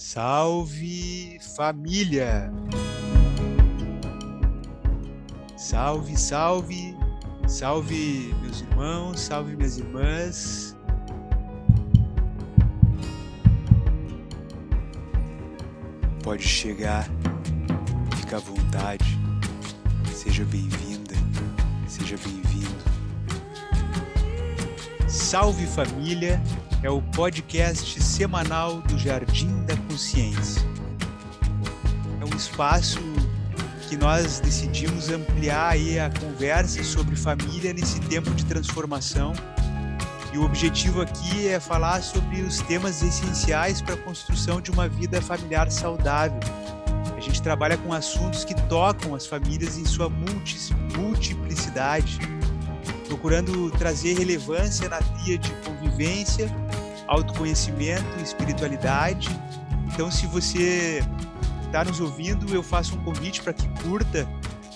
[0.00, 2.52] Salve família!
[5.56, 6.96] Salve, salve,
[7.48, 10.76] salve meus irmãos, salve minhas irmãs.
[16.22, 17.08] Pode chegar,
[18.18, 19.18] fica à vontade,
[20.14, 21.16] seja bem-vinda,
[21.88, 22.84] seja bem-vindo.
[25.08, 26.40] Salve família!
[26.82, 30.62] É o podcast semanal do Jardim da Consciência.
[32.20, 33.00] É um espaço
[33.88, 39.32] que nós decidimos ampliar aí a conversa sobre família nesse tempo de transformação.
[40.32, 44.88] E o objetivo aqui é falar sobre os temas essenciais para a construção de uma
[44.88, 46.38] vida familiar saudável.
[47.16, 52.20] A gente trabalha com assuntos que tocam as famílias em sua multiplicidade,
[53.08, 56.48] procurando trazer relevância na tríade convivência,
[57.08, 59.28] autoconhecimento e espiritualidade.
[59.92, 61.02] Então, se você
[61.64, 64.28] está nos ouvindo, eu faço um convite para que curta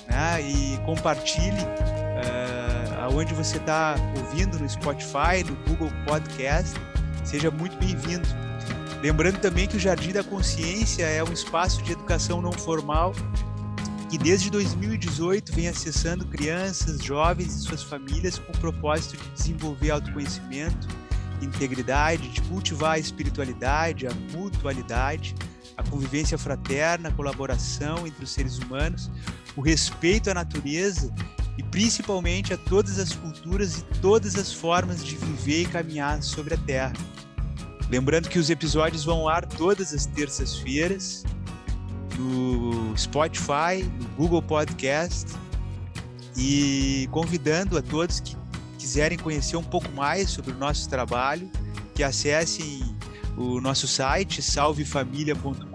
[0.09, 6.75] né, e compartilhe uh, aonde você está ouvindo, no Spotify, no Google Podcast.
[7.23, 8.27] Seja muito bem-vindo.
[9.03, 13.13] Lembrando também que o Jardim da Consciência é um espaço de educação não formal
[14.13, 19.91] que desde 2018 vem acessando crianças, jovens e suas famílias com o propósito de desenvolver
[19.91, 20.87] autoconhecimento,
[21.45, 25.35] integridade, de cultivar a espiritualidade, a mutualidade,
[25.77, 29.11] a convivência fraterna, a colaboração entre os seres humanos,
[29.57, 31.13] o respeito à natureza
[31.59, 36.55] e principalmente a todas as culturas e todas as formas de viver e caminhar sobre
[36.55, 36.95] a Terra.
[37.91, 41.25] Lembrando que os episódios vão ao ar todas as terças-feiras
[42.19, 45.33] no Spotify, no Google Podcast
[46.37, 48.37] e convidando a todos que
[48.83, 51.49] quiserem conhecer um pouco mais sobre o nosso trabalho,
[51.95, 52.83] que acessem
[53.37, 55.69] o nosso site salvefamilia.com.br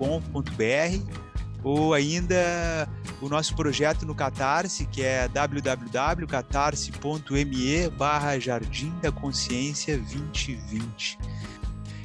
[1.63, 2.89] ou ainda
[3.21, 11.17] o nosso projeto no Catarse, que é www.catarse.me barra Jardim da Consciência 2020.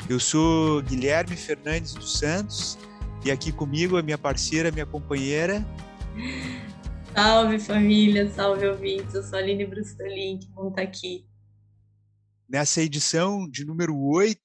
[0.08, 2.78] Eu sou Guilherme Fernandes dos Santos
[3.24, 5.66] e aqui comigo a minha parceira, minha companheira
[7.14, 11.26] Salve família, salve ouvintes, eu sou a Aline Brustolin, que bom estar aqui.
[12.48, 14.40] Nessa edição de número 8,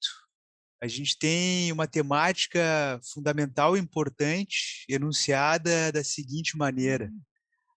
[0.82, 7.10] a gente tem uma temática fundamental e importante, enunciada da seguinte maneira: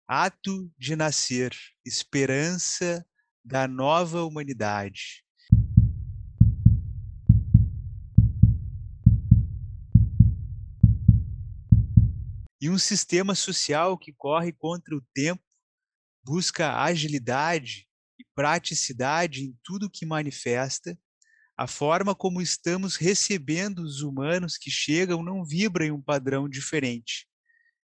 [0.05, 3.05] Ato de nascer, esperança
[3.45, 5.20] da nova humanidade.
[12.61, 15.41] E um sistema social que corre contra o tempo,
[16.23, 17.87] busca agilidade
[18.19, 20.95] e praticidade em tudo que manifesta,
[21.57, 27.27] a forma como estamos recebendo os humanos que chegam não vibra em um padrão diferente.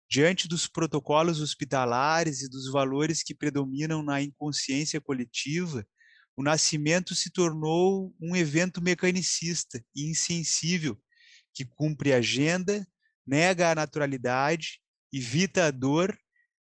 [0.09, 5.87] Diante dos protocolos hospitalares e dos valores que predominam na inconsciência coletiva,
[6.35, 11.01] o nascimento se tornou um evento mecanicista e insensível
[11.53, 12.85] que cumpre agenda
[13.25, 14.79] nega a naturalidade,
[15.11, 16.17] evita a dor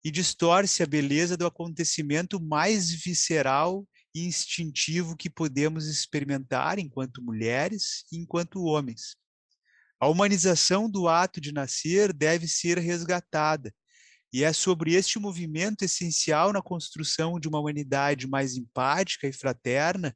[0.03, 8.05] e distorce a beleza do acontecimento mais visceral e instintivo que podemos experimentar enquanto mulheres
[8.11, 9.15] e enquanto homens.
[9.99, 13.73] A humanização do ato de nascer deve ser resgatada,
[14.33, 20.15] e é sobre este movimento essencial na construção de uma humanidade mais empática e fraterna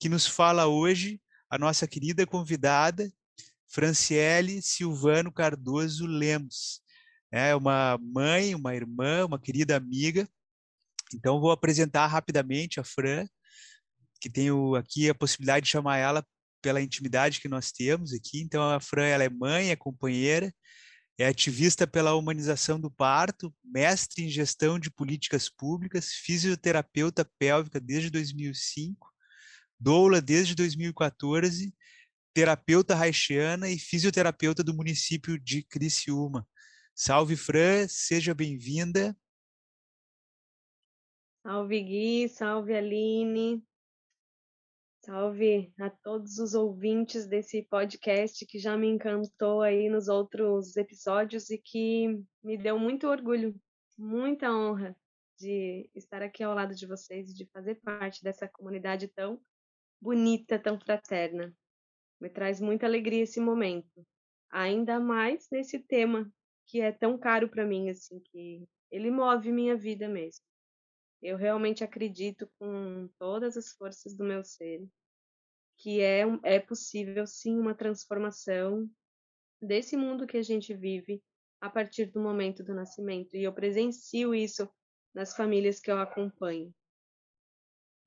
[0.00, 3.08] que nos fala hoje a nossa querida convidada
[3.72, 6.82] Franciele Silvano Cardoso Lemos.
[7.32, 10.28] É uma mãe, uma irmã, uma querida amiga.
[11.14, 13.26] Então, vou apresentar rapidamente a Fran,
[14.20, 16.26] que tenho aqui a possibilidade de chamar ela
[16.60, 18.42] pela intimidade que nós temos aqui.
[18.42, 20.52] Então, a Fran ela é mãe, é companheira,
[21.18, 28.10] é ativista pela humanização do parto, mestre em gestão de políticas públicas, fisioterapeuta pélvica desde
[28.10, 29.10] 2005,
[29.80, 31.74] doula desde 2014
[32.32, 36.46] terapeuta haitiana e fisioterapeuta do município de Criciúma.
[36.94, 39.16] Salve, Fran, seja bem-vinda.
[41.42, 43.62] Salve, Gui, salve, Aline.
[45.04, 51.50] Salve a todos os ouvintes desse podcast que já me encantou aí nos outros episódios
[51.50, 53.60] e que me deu muito orgulho,
[53.98, 54.96] muita honra
[55.38, 59.40] de estar aqui ao lado de vocês e de fazer parte dessa comunidade tão
[60.00, 61.52] bonita, tão fraterna.
[62.22, 64.06] Me traz muita alegria esse momento.
[64.48, 66.32] Ainda mais nesse tema
[66.66, 70.44] que é tão caro para mim, assim, que ele move minha vida mesmo.
[71.20, 74.86] Eu realmente acredito com todas as forças do meu ser
[75.78, 78.88] que é, é possível sim uma transformação
[79.60, 81.20] desse mundo que a gente vive
[81.60, 83.36] a partir do momento do nascimento.
[83.36, 84.70] E eu presencio isso
[85.12, 86.72] nas famílias que eu acompanho.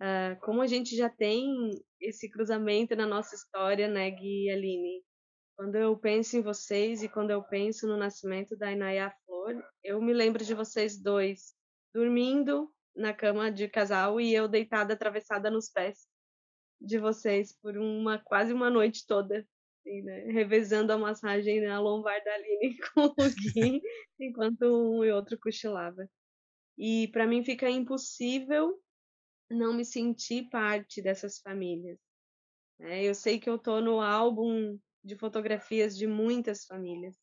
[0.02, 1.50] Uh, como a gente já tem
[2.02, 5.04] esse cruzamento na nossa história, né, Gui e Aline?
[5.58, 10.02] Quando eu penso em vocês e quando eu penso no nascimento da Inaya Flor, eu
[10.02, 11.56] me lembro de vocês dois
[11.94, 16.08] dormindo na cama de casal e eu deitada atravessada nos pés
[16.82, 19.48] de vocês por uma quase uma noite toda,
[19.80, 20.26] assim, né?
[20.32, 23.82] revezando a massagem na lombar da Aline com o Gui,
[24.20, 26.06] enquanto um e outro cochilava.
[26.78, 28.78] E para mim fica impossível
[29.50, 32.00] não me sentir parte dessas famílias.
[32.80, 37.16] É, eu sei que eu estou no álbum de fotografias de muitas famílias.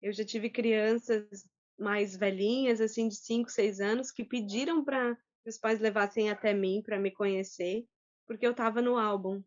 [0.00, 1.48] Eu já tive crianças
[1.78, 6.82] mais velhinhas, assim, de 5, 6 anos, que pediram para os pais levassem até mim
[6.82, 7.86] para me conhecer,
[8.26, 9.42] porque eu estava no álbum.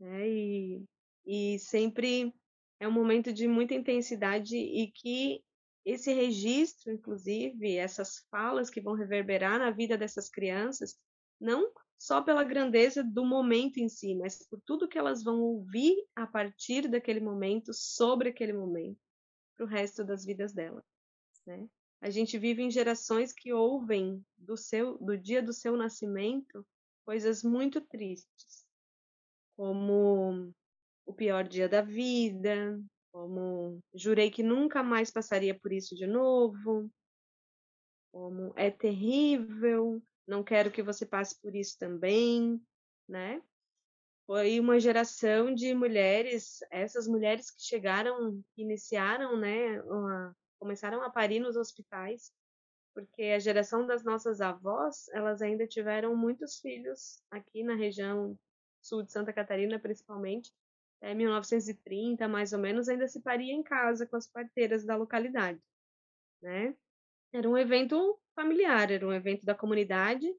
[0.00, 0.28] Né?
[0.28, 0.84] E,
[1.24, 2.34] e sempre
[2.80, 5.42] é um momento de muita intensidade e que
[5.84, 10.98] esse registro, inclusive, essas falas que vão reverberar na vida dessas crianças,
[11.40, 15.96] não só pela grandeza do momento em si, mas por tudo que elas vão ouvir
[16.14, 18.98] a partir daquele momento, sobre aquele momento,
[19.56, 20.84] para o resto das vidas delas.
[21.46, 21.68] Né?
[22.00, 26.66] A gente vive em gerações que ouvem do seu, do dia do seu nascimento,
[27.06, 28.66] coisas muito tristes,
[29.56, 30.52] como
[31.06, 32.78] o pior dia da vida,
[33.12, 36.90] como jurei que nunca mais passaria por isso de novo,
[38.12, 42.60] como é terrível, não quero que você passe por isso também,
[43.08, 43.42] né?
[44.26, 51.40] Foi uma geração de mulheres, essas mulheres que chegaram, iniciaram, né, uma, começaram a parir
[51.40, 52.32] nos hospitais,
[52.94, 58.38] porque a geração das nossas avós, elas ainda tiveram muitos filhos aqui na região
[58.80, 60.50] sul de Santa Catarina, principalmente,
[61.02, 65.60] até 1930, mais ou menos, ainda se paria em casa com as parteiras da localidade,
[66.40, 66.74] né?
[67.34, 70.32] Era um evento familiar, era um evento da comunidade.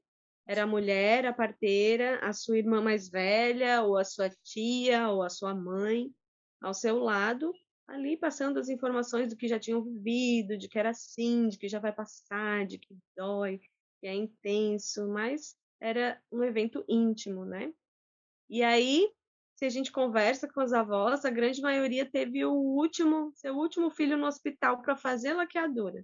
[0.46, 5.22] Era a mulher, a parteira, a sua irmã mais velha, ou a sua tia, ou
[5.22, 6.10] a sua mãe,
[6.58, 7.52] ao seu lado,
[7.86, 11.68] ali passando as informações do que já tinham vivido, de que era assim, de que
[11.68, 13.58] já vai passar, de que dói,
[14.00, 17.74] que é intenso, mas era um evento íntimo, né?
[18.48, 19.06] E aí,
[19.56, 23.90] se a gente conversa com os avós, a grande maioria teve o último, seu último
[23.90, 26.02] filho no hospital para fazer laqueadura.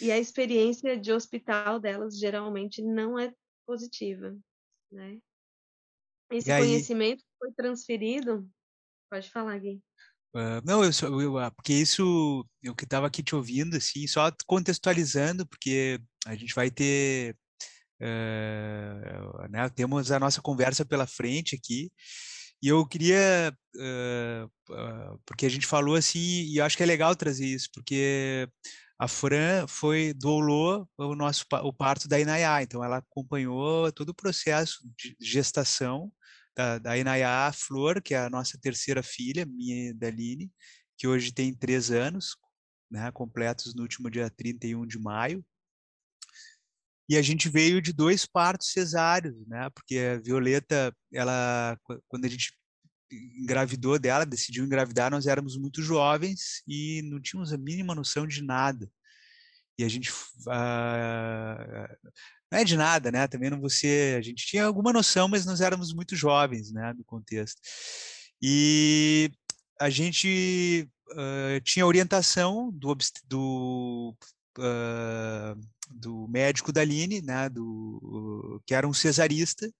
[0.00, 3.32] E a experiência de hospital delas geralmente não é
[3.66, 4.36] positiva,
[4.90, 5.18] né?
[6.30, 6.62] Esse aí...
[6.62, 8.48] conhecimento foi transferido.
[9.10, 9.80] Pode falar, Gui.
[10.34, 14.04] Uh, não, eu, só, eu, ah, porque isso, eu que estava aqui te ouvindo, assim,
[14.08, 17.36] só contextualizando, porque a gente vai ter,
[18.02, 21.88] uh, né, temos a nossa conversa pela frente aqui,
[22.60, 27.14] e eu queria, uh, porque a gente falou assim, e eu acho que é legal
[27.14, 28.48] trazer isso, porque
[29.04, 34.14] a Fran foi doulou o nosso o parto da Inayá, então ela acompanhou todo o
[34.14, 36.10] processo de gestação
[36.56, 40.50] da, da Inayá Flor, que é a nossa terceira filha, minha e da Aline,
[40.96, 42.36] que hoje tem três anos,
[42.90, 45.44] né, completos no último dia 31 de maio.
[47.06, 49.68] E a gente veio de dois partos cesáreos, né?
[49.74, 51.78] Porque a Violeta, ela,
[52.08, 52.54] quando a gente
[53.40, 58.42] engravidou dela, decidiu engravidar, nós éramos muito jovens e não tínhamos a mínima noção de
[58.42, 58.90] nada.
[59.78, 60.14] E a gente uh,
[62.50, 63.26] não é de nada, né?
[63.26, 67.04] Também não você, a gente tinha alguma noção, mas nós éramos muito jovens, né, no
[67.04, 67.60] contexto.
[68.40, 69.30] E
[69.80, 74.16] a gente uh, tinha orientação do, do
[74.58, 79.70] uh, do médico da Aline, né, do, que era um cesarista,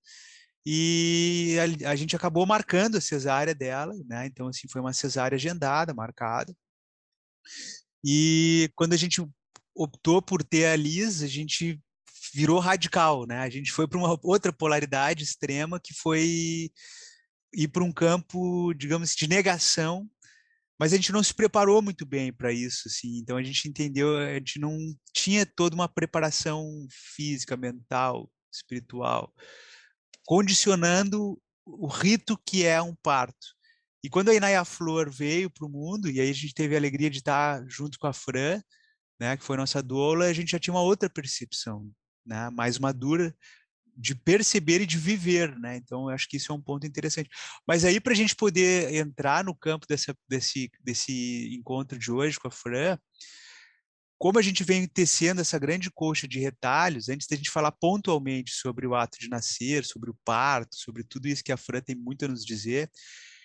[0.67, 4.27] e a, a, gente acabou marcando a cesárea dela, né?
[4.27, 6.57] Então, assim, foi uma cesárea agendada, marcada.
[8.03, 9.27] E quando a gente
[9.75, 11.79] optou por ter a Liz, a gente
[12.33, 13.41] virou radical, né?
[13.41, 16.71] A gente foi para uma outra polaridade extrema, que foi
[17.53, 20.09] ir para um campo, digamos, de negação,
[20.79, 23.19] mas a gente não se preparou muito bem para isso, assim.
[23.19, 24.79] Então a gente entendeu, a gente não
[25.13, 29.33] tinha toda uma preparação física, mental, espiritual
[30.25, 33.55] condicionando o rito que é um parto.
[34.03, 36.79] E quando a Inaya Flor veio para o mundo, e aí a gente teve a
[36.79, 38.61] alegria de estar junto com a Fran,
[39.19, 41.91] né, que foi nossa doula, a gente já tinha uma outra percepção,
[42.27, 43.35] né, mais madura,
[43.97, 45.77] de perceber e de viver, né?
[45.77, 47.31] Então, acho que isso é um ponto interessante.
[47.67, 52.39] Mas aí, para a gente poder entrar no campo dessa, desse, desse encontro de hoje
[52.39, 52.99] com a Fran,
[54.25, 58.53] como a gente vem tecendo essa grande coxa de retalhos, antes da gente falar pontualmente
[58.53, 61.95] sobre o ato de nascer, sobre o parto, sobre tudo isso que a Fran tem
[61.95, 62.91] muito a nos dizer,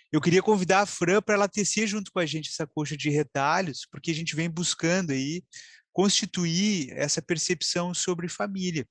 [0.09, 3.09] Eu queria convidar a Fran para ela tecer junto com a gente essa coxa de
[3.09, 5.43] retalhos, porque a gente vem buscando aí
[5.91, 8.88] constituir essa percepção sobre família.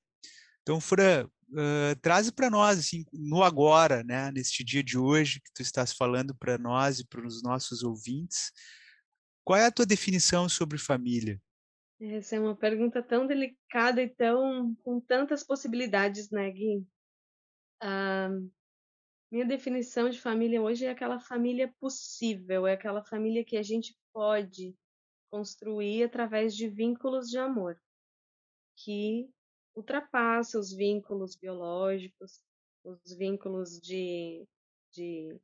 [0.60, 5.52] Então, Fran, uh, traz para nós, assim, no agora, né, neste dia de hoje, que
[5.54, 8.52] tu estás falando para nós e para os nossos ouvintes,
[9.42, 11.40] qual é a tua definição sobre família?
[12.00, 16.86] Essa é uma pergunta tão delicada e tão com tantas possibilidades, né, Gui?
[17.80, 18.28] Ah,
[19.30, 23.96] minha definição de família hoje é aquela família possível, é aquela família que a gente
[24.12, 24.76] pode
[25.30, 27.78] construir através de vínculos de amor,
[28.76, 29.28] que
[29.74, 32.40] ultrapassa os vínculos biológicos,
[32.84, 34.46] os vínculos de,
[34.92, 35.36] de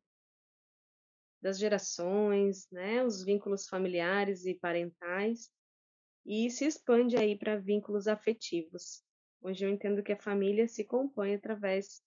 [1.42, 5.52] das gerações, né, os vínculos familiares e parentais,
[6.24, 9.02] e se expande aí para vínculos afetivos.
[9.40, 12.02] Hoje eu entendo que a família se compõe através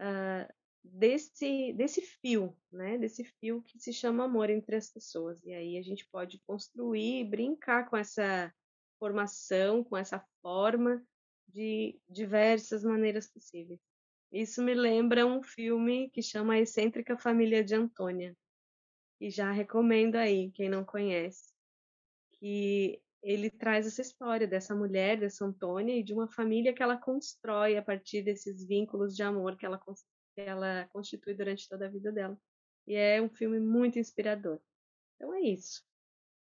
[0.00, 0.52] uh,
[0.82, 2.98] desse, desse fio, né?
[2.98, 5.44] Desse fio que se chama amor entre as pessoas.
[5.44, 8.52] E aí a gente pode construir, brincar com essa
[8.98, 11.04] formação, com essa forma
[11.48, 13.80] de diversas maneiras possíveis.
[14.32, 18.34] Isso me lembra um filme que chama A Excêntrica Família de Antônia,
[19.20, 21.52] e já recomendo aí, quem não conhece,
[22.32, 26.96] que ele traz essa história dessa mulher, dessa Antônia, e de uma família que ela
[26.96, 29.80] constrói a partir desses vínculos de amor que ela
[30.34, 32.38] que ela constitui durante toda a vida dela.
[32.86, 34.58] E é um filme muito inspirador.
[35.16, 35.82] Então é isso.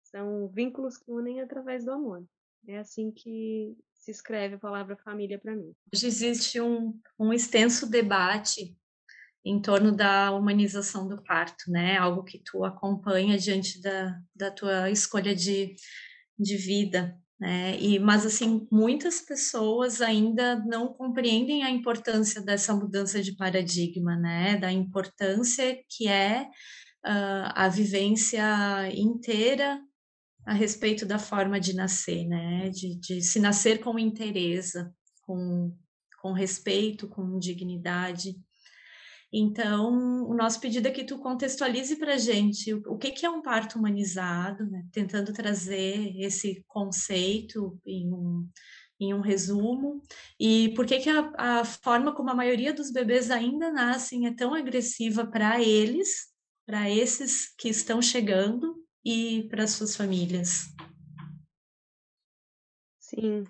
[0.03, 2.25] São vínculos que unem através do amor.
[2.67, 5.74] É assim que se escreve a palavra família para mim.
[5.93, 8.75] Hoje existe um, um extenso debate
[9.45, 11.97] em torno da humanização do parto, né?
[11.97, 15.75] Algo que tu acompanha diante da, da tua escolha de,
[16.39, 17.79] de vida né?
[17.79, 24.58] E, mas assim, muitas pessoas ainda não compreendem a importância dessa mudança de paradigma, né?
[24.58, 26.44] Da importância que é
[27.06, 28.44] uh, a vivência
[28.91, 29.79] inteira
[30.46, 32.70] a respeito da forma de nascer, né?
[32.70, 34.84] De, de se nascer com interesse,
[35.22, 35.75] com,
[36.20, 38.36] com respeito, com dignidade.
[39.31, 43.29] Então, o nosso pedido é que tu contextualize para gente o, o que, que, é
[43.29, 44.86] um parto humanizado, né?
[44.91, 48.50] tentando trazer esse conceito em um,
[49.00, 50.01] em um resumo,
[50.39, 54.34] e por que, que a, a forma como a maioria dos bebês ainda nascem é
[54.34, 56.27] tão agressiva para eles,
[56.65, 60.74] para esses que estão chegando e para suas famílias.
[63.00, 63.43] Sim.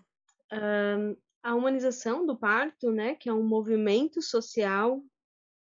[0.51, 5.03] Um, a humanização do parto, né, que é um movimento social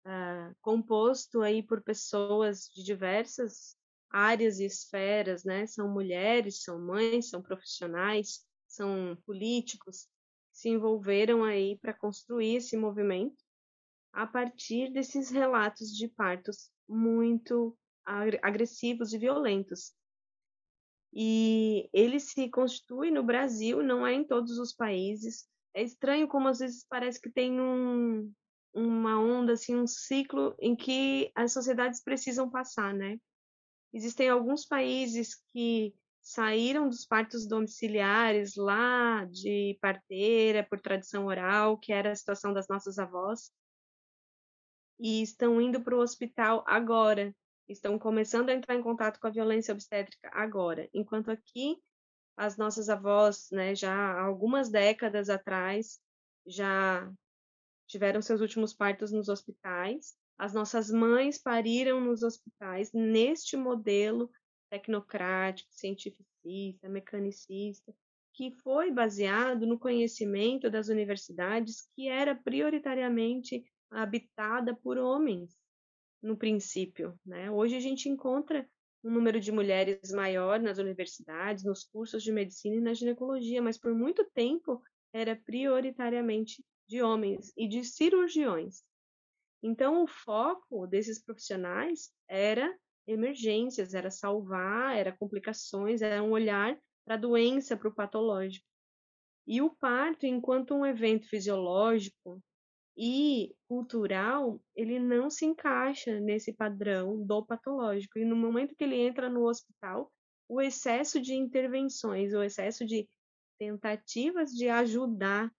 [0.07, 3.75] uh, composto aí por pessoas de diversas
[4.09, 5.67] áreas e esferas, né?
[5.67, 10.07] São mulheres, são mães, são profissionais, são políticos
[10.57, 13.37] se envolveram aí para construir esse movimento
[14.11, 17.77] a partir desses relatos de partos muito
[18.41, 19.93] agressivos e violentos.
[21.13, 25.47] E ele se constitui no Brasil, não é em todos os países.
[25.75, 28.33] É estranho como às vezes parece que tem um,
[28.77, 33.17] uma onda, assim, um ciclo em que as sociedades precisam passar, né?
[33.91, 41.91] Existem alguns países que saíram dos partos domiciliares lá de parteira por tradição oral, que
[41.91, 43.51] era a situação das nossas avós,
[44.99, 47.33] e estão indo para o hospital agora,
[47.67, 51.77] estão começando a entrar em contato com a violência obstétrica agora, enquanto aqui
[52.35, 55.99] as nossas avós, né, já há algumas décadas atrás,
[56.45, 57.11] já
[57.87, 60.15] tiveram seus últimos partos nos hospitais.
[60.37, 64.29] As nossas mães pariram nos hospitais neste modelo
[64.69, 67.93] tecnocrático, cientificista, mecanicista,
[68.33, 75.57] que foi baseado no conhecimento das universidades que era prioritariamente habitada por homens
[76.21, 77.49] no princípio, né?
[77.49, 78.67] Hoje a gente encontra
[79.03, 83.77] um número de mulheres maior nas universidades, nos cursos de medicina e na ginecologia, mas
[83.77, 84.81] por muito tempo
[85.13, 88.83] era prioritariamente de homens e de cirurgiões.
[89.61, 92.75] Então, o foco desses profissionais era
[93.07, 98.65] emergências, era salvar, era complicações, era um olhar para a doença, para o patológico.
[99.47, 102.41] E o parto, enquanto um evento fisiológico
[102.97, 108.19] e cultural, ele não se encaixa nesse padrão do patológico.
[108.19, 110.11] E no momento que ele entra no hospital,
[110.49, 113.07] o excesso de intervenções, o excesso de
[113.57, 115.51] tentativas de ajudar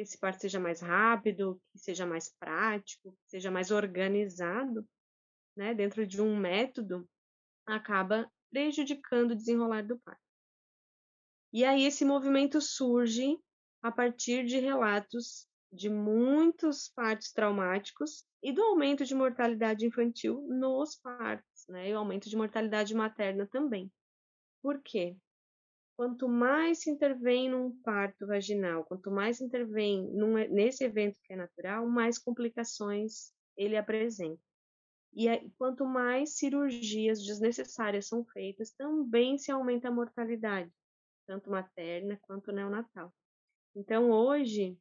[0.00, 4.88] que esse parto seja mais rápido, que seja mais prático, que seja mais organizado,
[5.54, 7.06] né, dentro de um método,
[7.66, 10.22] acaba prejudicando o desenrolar do parto.
[11.52, 13.36] E aí esse movimento surge
[13.82, 20.96] a partir de relatos de muitos partos traumáticos e do aumento de mortalidade infantil nos
[20.96, 21.90] partos, né?
[21.90, 23.92] E o aumento de mortalidade materna também.
[24.62, 25.16] Por quê?
[26.00, 31.34] Quanto mais se intervém num parto vaginal, quanto mais se intervém num, nesse evento que
[31.34, 34.40] é natural, mais complicações ele apresenta.
[35.12, 35.28] E
[35.58, 40.72] quanto mais cirurgias desnecessárias são feitas, também se aumenta a mortalidade,
[41.26, 43.12] tanto materna quanto neonatal.
[43.76, 44.78] Então, hoje,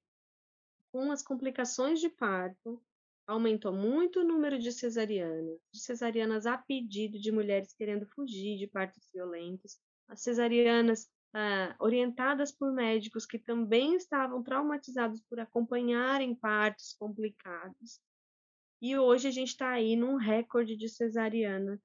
[0.89, 2.81] com as complicações de parto,
[3.27, 8.67] aumentou muito o número de cesarianas, de cesarianas a pedido de mulheres querendo fugir de
[8.67, 9.77] partos violentos,
[10.09, 18.01] as cesarianas ah, orientadas por médicos que também estavam traumatizados por acompanharem partos complicados.
[18.81, 21.79] E hoje a gente está aí num recorde de cesariana,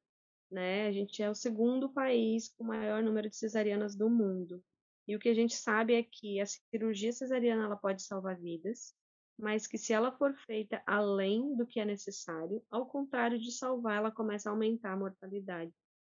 [0.50, 0.87] né?
[0.87, 4.62] A gente é o segundo país com maior número de cesarianas do mundo.
[5.07, 8.95] E o que a gente sabe é que a cirurgia cesariana ela pode salvar vidas,
[9.38, 13.99] mas que se ela for feita além do que é necessário, ao contrário de salvar,
[13.99, 15.75] ela começa a aumentar a mortalidade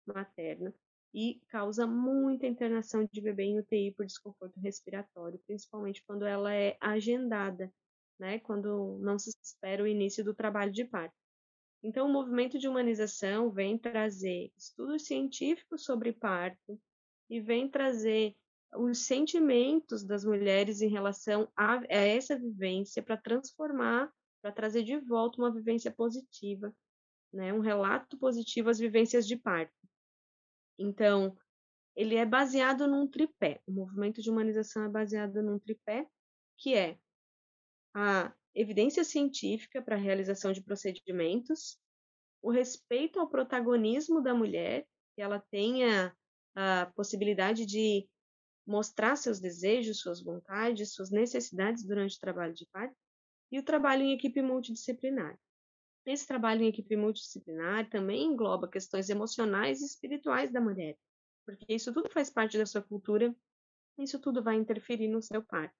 [0.06, 0.72] materna
[1.16, 6.76] e causa muita internação de bebê em UTI por desconforto respiratório, principalmente quando ela é
[6.82, 7.74] agendada,
[8.20, 11.16] né, quando não se espera o início do trabalho de parto.
[11.82, 16.78] Então, o movimento de humanização vem trazer estudos científicos sobre parto
[17.30, 18.36] e vem trazer
[18.76, 24.98] os sentimentos das mulheres em relação a, a essa vivência para transformar, para trazer de
[25.00, 26.76] volta uma vivência positiva,
[27.32, 29.85] né, um relato positivo às vivências de parto.
[30.78, 31.36] Então,
[31.96, 33.62] ele é baseado num tripé.
[33.66, 36.08] O movimento de humanização é baseado num tripé,
[36.58, 36.98] que é
[37.94, 41.80] a evidência científica para a realização de procedimentos,
[42.42, 46.16] o respeito ao protagonismo da mulher, que ela tenha
[46.54, 48.08] a possibilidade de
[48.68, 52.96] mostrar seus desejos, suas vontades, suas necessidades durante o trabalho de parto,
[53.52, 55.38] e o trabalho em equipe multidisciplinar.
[56.06, 60.96] Esse trabalho em equipe multidisciplinar também engloba questões emocionais e espirituais da mulher,
[61.46, 63.36] porque isso tudo faz parte da sua cultura,
[63.98, 65.76] isso tudo vai interferir no seu parto.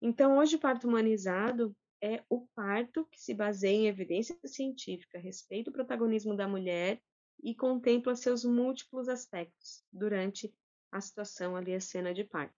[0.00, 5.72] Então, hoje, parto humanizado é o parto que se baseia em evidência científica, respeita o
[5.72, 7.02] protagonismo da mulher
[7.42, 10.54] e contempla seus múltiplos aspectos durante
[10.92, 12.54] a situação ali, a cena de parto.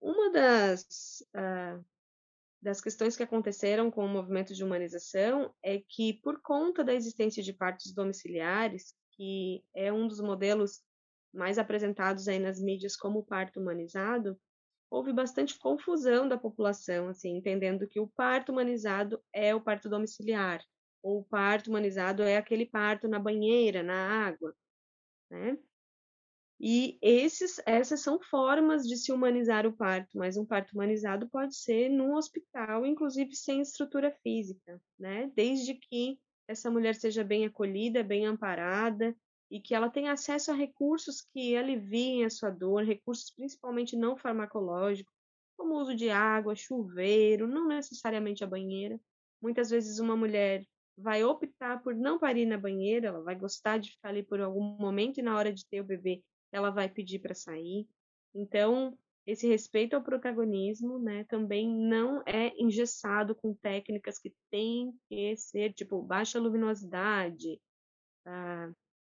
[0.00, 1.84] Uma das uh,
[2.66, 7.40] das questões que aconteceram com o movimento de humanização é que, por conta da existência
[7.40, 10.82] de partos domiciliares, que é um dos modelos
[11.32, 14.36] mais apresentados aí nas mídias como parto humanizado,
[14.90, 20.60] houve bastante confusão da população, assim, entendendo que o parto humanizado é o parto domiciliar,
[21.04, 24.52] ou o parto humanizado é aquele parto na banheira, na água,
[25.30, 25.56] né?
[26.58, 31.54] E esses, essas são formas de se humanizar o parto, mas um parto humanizado pode
[31.54, 35.30] ser num hospital, inclusive sem estrutura física, né?
[35.34, 39.14] Desde que essa mulher seja bem acolhida, bem amparada
[39.50, 44.16] e que ela tenha acesso a recursos que aliviem a sua dor, recursos principalmente não
[44.16, 45.12] farmacológicos,
[45.58, 48.98] como o uso de água, chuveiro, não necessariamente a banheira.
[49.42, 50.64] Muitas vezes uma mulher
[50.96, 54.62] vai optar por não parir na banheira, ela vai gostar de ficar ali por algum
[54.62, 56.22] momento e na hora de ter o bebê
[56.56, 57.86] ela vai pedir para sair.
[58.34, 65.36] Então, esse respeito ao protagonismo, né, também não é engessado com técnicas que têm que
[65.36, 67.60] ser, tipo, baixa luminosidade,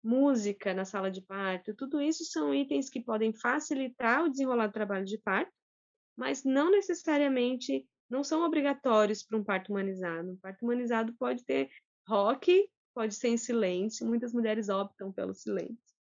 [0.03, 4.73] música na sala de parto, tudo isso são itens que podem facilitar o desenrolar do
[4.73, 5.53] trabalho de parto,
[6.17, 10.31] mas não necessariamente, não são obrigatórios para um parto humanizado.
[10.31, 11.69] Um parto humanizado pode ter
[12.09, 15.96] rock, pode ser em silêncio, muitas mulheres optam pelo silêncio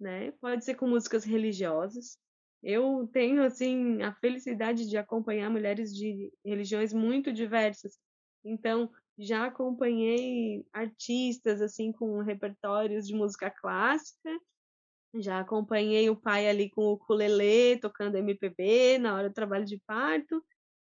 [0.00, 0.32] né?
[0.40, 2.18] Pode ser com músicas religiosas.
[2.62, 7.98] Eu tenho assim a felicidade de acompanhar mulheres de religiões muito diversas.
[8.44, 14.30] Então, já acompanhei artistas assim com repertórios de música clássica.
[15.14, 19.78] Já acompanhei o pai ali com o ukulele tocando MPB na hora do trabalho de
[19.86, 20.42] parto.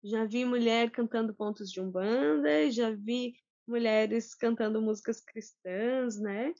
[0.04, 3.34] Já vi mulher cantando pontos de umbanda, já vi
[3.66, 6.52] mulheres cantando músicas cristãs, né?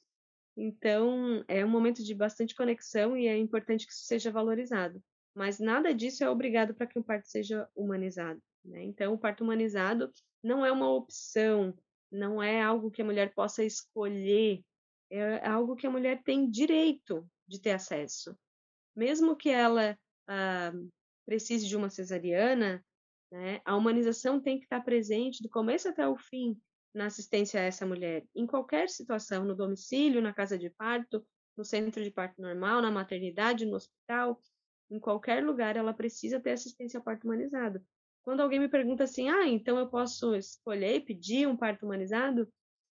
[0.57, 5.03] Então, é um momento de bastante conexão e é importante que isso seja valorizado.
[5.35, 8.43] Mas nada disso é obrigado para que o parto seja humanizado.
[8.65, 8.83] Né?
[8.85, 10.11] Então, o parto humanizado
[10.43, 11.75] não é uma opção,
[12.11, 14.63] não é algo que a mulher possa escolher,
[15.11, 18.37] é algo que a mulher tem direito de ter acesso.
[18.95, 20.73] Mesmo que ela ah,
[21.25, 22.85] precise de uma cesariana,
[23.31, 26.61] né, a humanização tem que estar presente do começo até o fim
[26.95, 31.25] na assistência a essa mulher, em qualquer situação, no domicílio, na casa de parto,
[31.57, 34.41] no centro de parto normal, na maternidade, no hospital,
[34.91, 37.81] em qualquer lugar, ela precisa ter assistência ao parto humanizado.
[38.23, 42.49] quando alguém me pergunta assim, ah, então eu posso escolher e pedir um parto humanizado,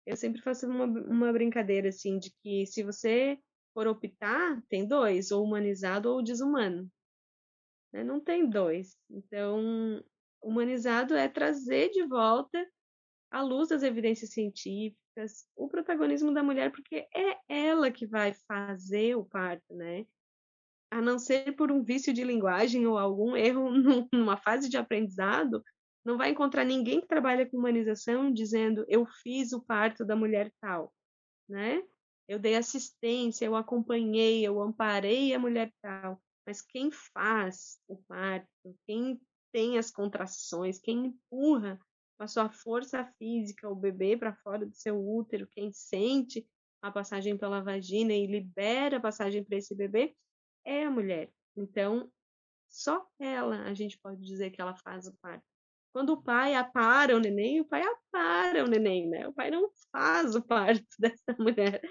[0.06, 3.38] eu sempre faço uma, uma brincadeira assim de que se você
[3.74, 6.90] for optar, tem dois, ou humanizado ou desumano.
[7.94, 8.04] Né?
[8.04, 8.98] Não tem dois.
[9.10, 10.04] Então,
[10.42, 12.68] humanizado é trazer de volta
[13.32, 15.02] à luz das evidências científicas
[15.56, 20.06] o protagonismo da mulher, porque é ela que vai fazer o parto, né?
[20.90, 23.70] A não ser por um vício de linguagem ou algum erro
[24.12, 25.64] numa fase de aprendizado,
[26.04, 30.52] não vai encontrar ninguém que trabalha com humanização dizendo eu fiz o parto da mulher
[30.60, 30.94] tal,
[31.48, 31.84] né?
[32.28, 36.22] Eu dei assistência, eu acompanhei, eu amparei a mulher tal.
[36.46, 38.48] Mas quem faz o parto,
[38.86, 41.80] quem tem as contrações, quem empurra
[42.24, 46.48] a sua força física o bebê para fora do seu útero, quem sente
[46.82, 50.16] a passagem pela vagina e libera a passagem para esse bebê,
[50.66, 51.32] é a mulher.
[51.56, 52.12] Então,
[52.70, 55.46] só ela a gente pode dizer que ela faz o parto.
[55.94, 59.28] Quando o pai apara o neném, o pai apara o neném, né?
[59.28, 61.82] O pai não faz o parto dessa mulher.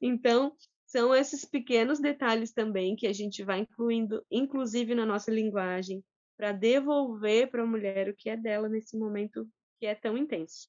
[0.00, 0.54] Então,
[0.86, 6.04] são esses pequenos detalhes também que a gente vai incluindo, inclusive na nossa linguagem,
[6.36, 10.68] para devolver para a mulher o que é dela nesse momento que é tão intenso.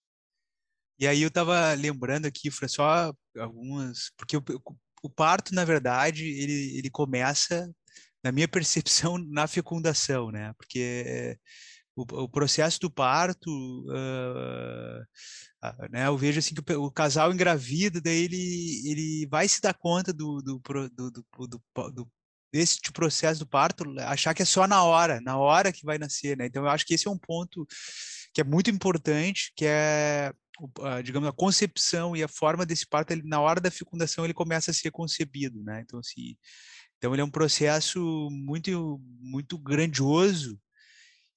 [1.00, 4.44] E aí eu estava lembrando aqui, Fran, só algumas, porque o,
[5.04, 7.72] o, parto, na verdade, ele, ele começa,
[8.24, 10.54] na minha percepção, na fecundação, né?
[10.58, 11.38] Porque
[11.96, 13.50] o, o processo do parto,
[13.90, 15.04] uh,
[15.92, 19.74] né, eu vejo assim que o, o, casal engravida, daí ele, ele vai se dar
[19.74, 20.60] conta do, do,
[20.96, 21.26] do, do,
[21.92, 22.12] do
[22.52, 25.98] desse tipo processo do parto, achar que é só na hora, na hora que vai
[25.98, 26.46] nascer, né?
[26.46, 27.68] Então eu acho que esse é um ponto
[28.34, 30.34] que é muito importante, que é
[31.04, 34.72] digamos a concepção e a forma desse parto, ele, na hora da fecundação ele começa
[34.72, 35.82] a ser concebido, né?
[35.86, 36.36] Então assim,
[36.98, 40.60] então ele é um processo muito muito grandioso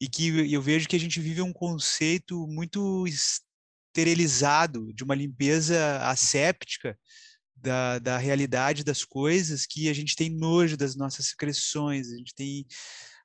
[0.01, 5.99] e que eu vejo que a gente vive um conceito muito esterilizado de uma limpeza
[5.99, 6.99] asséptica
[7.55, 12.35] da, da realidade das coisas que a gente tem nojo das nossas secreções, a gente
[12.35, 12.67] tem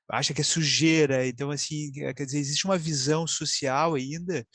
[0.09, 4.45] acha que é sujeira, então assim, quer dizer, existe uma visão social ainda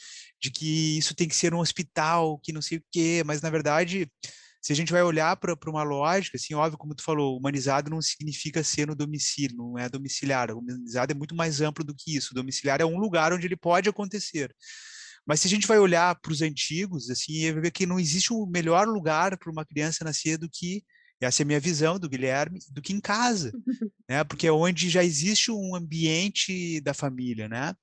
[0.40, 3.50] de que isso tem que ser um hospital, que não sei o quê, mas na
[3.50, 4.10] verdade
[4.62, 8.00] se a gente vai olhar para uma lógica, assim, óbvio, como tu falou, humanizado não
[8.02, 10.50] significa ser no domicílio, não é domiciliar.
[10.50, 12.34] Humanizado é muito mais amplo do que isso.
[12.34, 14.54] Domiciliar é um lugar onde ele pode acontecer.
[15.26, 18.32] Mas se a gente vai olhar para os antigos, assim, vai ver que não existe
[18.34, 20.82] um melhor lugar para uma criança nascer do que
[21.20, 23.52] essa é a minha visão do Guilherme, do que em casa,
[24.08, 24.24] né?
[24.24, 27.74] Porque é onde já existe um ambiente da família, né?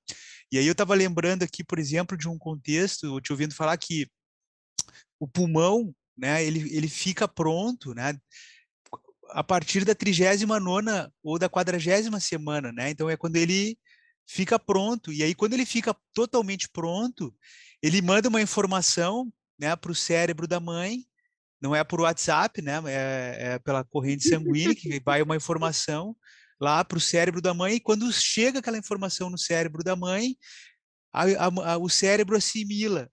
[0.50, 4.08] E aí eu estava lembrando aqui, por exemplo, de um contexto, te ouvindo falar que
[5.20, 8.18] o pulmão né, ele, ele fica pronto, né,
[9.30, 12.90] a partir da 39 ou da 40 semana, né?
[12.90, 13.78] Então é quando ele
[14.26, 15.12] fica pronto.
[15.12, 17.34] E aí quando ele fica totalmente pronto,
[17.82, 21.04] ele manda uma informação, né, para o cérebro da mãe.
[21.60, 22.80] Não é por WhatsApp, né?
[22.86, 26.16] É, é pela corrente sanguínea que vai uma informação
[26.60, 27.74] lá para o cérebro da mãe.
[27.74, 30.36] E quando chega aquela informação no cérebro da mãe,
[31.12, 33.10] a, a, a, o cérebro assimila.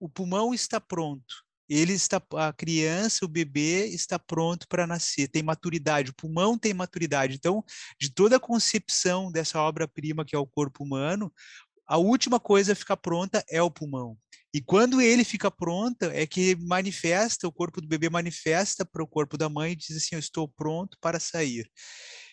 [0.00, 5.42] O pulmão está pronto ele está a criança, o bebê está pronto para nascer, tem
[5.42, 7.34] maturidade, o pulmão tem maturidade.
[7.34, 7.64] Então,
[7.98, 11.32] de toda a concepção dessa obra-prima que é o corpo humano,
[11.86, 14.16] a última coisa a ficar pronta é o pulmão.
[14.54, 19.06] E quando ele fica pronto, é que manifesta, o corpo do bebê manifesta para o
[19.06, 21.68] corpo da mãe e diz assim: Eu estou pronto para sair.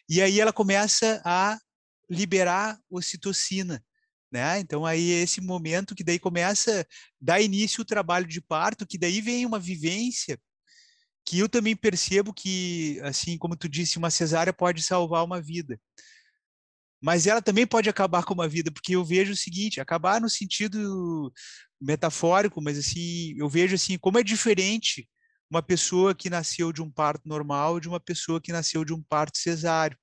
[0.08, 1.58] E aí ela começa a
[2.08, 3.84] liberar ocitocina,
[4.32, 4.60] né?
[4.60, 6.86] Então aí é esse momento que daí começa
[7.20, 10.40] dá início o trabalho de parto, que daí vem uma vivência
[11.26, 15.80] que eu também percebo que, assim como tu disse, uma cesárea pode salvar uma vida.
[17.02, 20.30] Mas ela também pode acabar com uma vida, porque eu vejo o seguinte, acabar no
[20.30, 21.34] sentido
[21.82, 25.08] metafórico, mas assim, eu vejo assim como é diferente
[25.50, 29.02] uma pessoa que nasceu de um parto normal de uma pessoa que nasceu de um
[29.02, 29.98] parto cesáreo.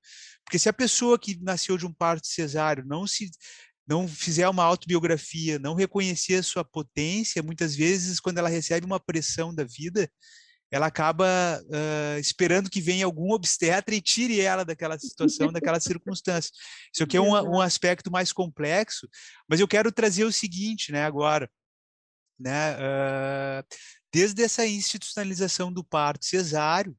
[0.45, 3.31] Porque se a pessoa que nasceu de um parto cesáreo não se
[3.87, 9.01] não fizer uma autobiografia, não reconhecer a sua potência, muitas vezes, quando ela recebe uma
[9.01, 10.11] pressão da vida,
[10.71, 11.27] ela acaba
[11.65, 16.51] uh, esperando que venha algum obstetra e tire ela daquela situação, daquela circunstância.
[16.93, 19.09] Isso aqui é um, um, aspecto mais complexo,
[19.49, 21.51] mas eu quero trazer o seguinte, né, agora,
[22.39, 23.65] né, uh,
[24.13, 26.97] desde essa institucionalização do parto cesáreo,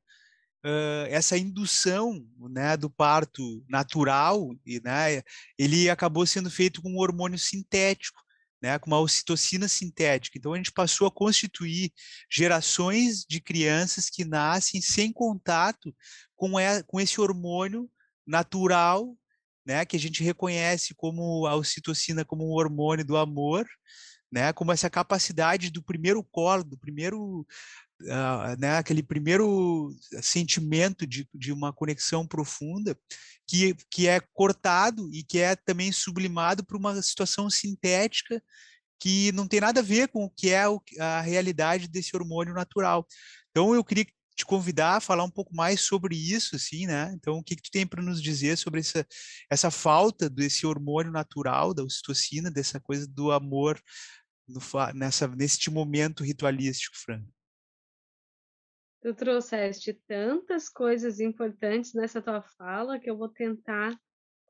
[0.66, 5.22] uh, essa indução né, do parto natural, e, né,
[5.58, 8.22] ele acabou sendo feito com um hormônio sintético,
[8.62, 10.38] né, com uma ocitocina sintética.
[10.38, 11.92] Então a gente passou a constituir
[12.30, 15.96] gerações de crianças que nascem sem contato
[16.36, 16.52] com,
[16.86, 17.90] com esse hormônio
[18.28, 19.16] natural
[19.70, 23.68] né, que a gente reconhece como a ocitocina como um hormônio do amor,
[24.32, 27.46] né, como essa capacidade do primeiro colo, do primeiro
[28.02, 32.98] Uh, né, aquele primeiro sentimento de, de uma conexão profunda
[33.46, 38.42] que, que é cortado e que é também sublimado por uma situação sintética
[39.02, 40.64] que não tem nada a ver com o que é
[40.98, 43.06] a realidade desse hormônio natural.
[43.50, 44.06] Então eu queria
[44.40, 47.12] te convidar a falar um pouco mais sobre isso, assim, né?
[47.14, 49.06] Então, o que, que tu tem para nos dizer sobre essa,
[49.52, 53.78] essa falta desse hormônio natural, da ocitocina, dessa coisa do amor
[54.48, 54.62] no,
[54.96, 57.22] nessa, neste momento ritualístico, Fran?
[59.02, 64.00] Tu trouxeste tantas coisas importantes nessa tua fala que eu vou tentar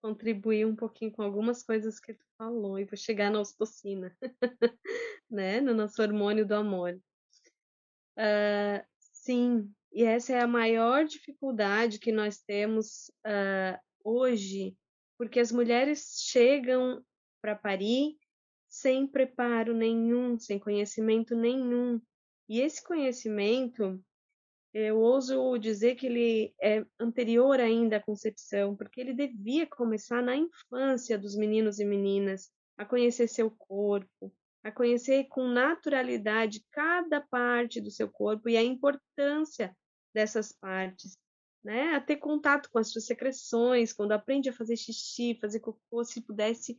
[0.04, 4.16] contribuir um pouquinho com algumas coisas que tu falou e vou chegar na ocitocina,
[5.30, 5.60] né?
[5.60, 7.00] No nosso hormônio do amor.
[8.18, 14.76] Uh, sim, e essa é a maior dificuldade que nós temos uh, hoje,
[15.18, 17.04] porque as mulheres chegam
[17.42, 18.16] para parir
[18.68, 22.00] sem preparo nenhum, sem conhecimento nenhum.
[22.48, 24.00] E esse conhecimento,
[24.74, 30.36] eu ouso dizer que ele é anterior ainda à concepção, porque ele devia começar na
[30.36, 34.32] infância dos meninos e meninas, a conhecer seu corpo,
[34.64, 39.76] a conhecer com naturalidade cada parte do seu corpo e a importância
[40.14, 41.18] dessas partes,
[41.64, 41.96] né?
[41.96, 46.22] A ter contato com as suas secreções, quando aprende a fazer xixi, fazer cocô, se
[46.22, 46.78] pudesse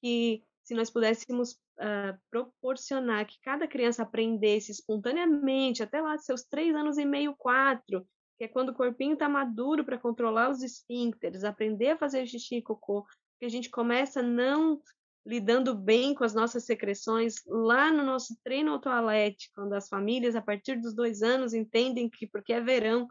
[0.00, 6.74] que se nós pudéssemos uh, proporcionar que cada criança aprendesse espontaneamente, até lá seus três
[6.76, 11.42] anos e meio, quatro, que é quando o corpinho está maduro para controlar os esfíncteres,
[11.42, 13.06] aprender a fazer xixi e cocô,
[13.38, 14.78] que a gente começa não
[15.28, 20.40] lidando bem com as nossas secreções lá no nosso treino autoalete, quando as famílias, a
[20.40, 23.06] partir dos dois anos, entendem que, porque é verão,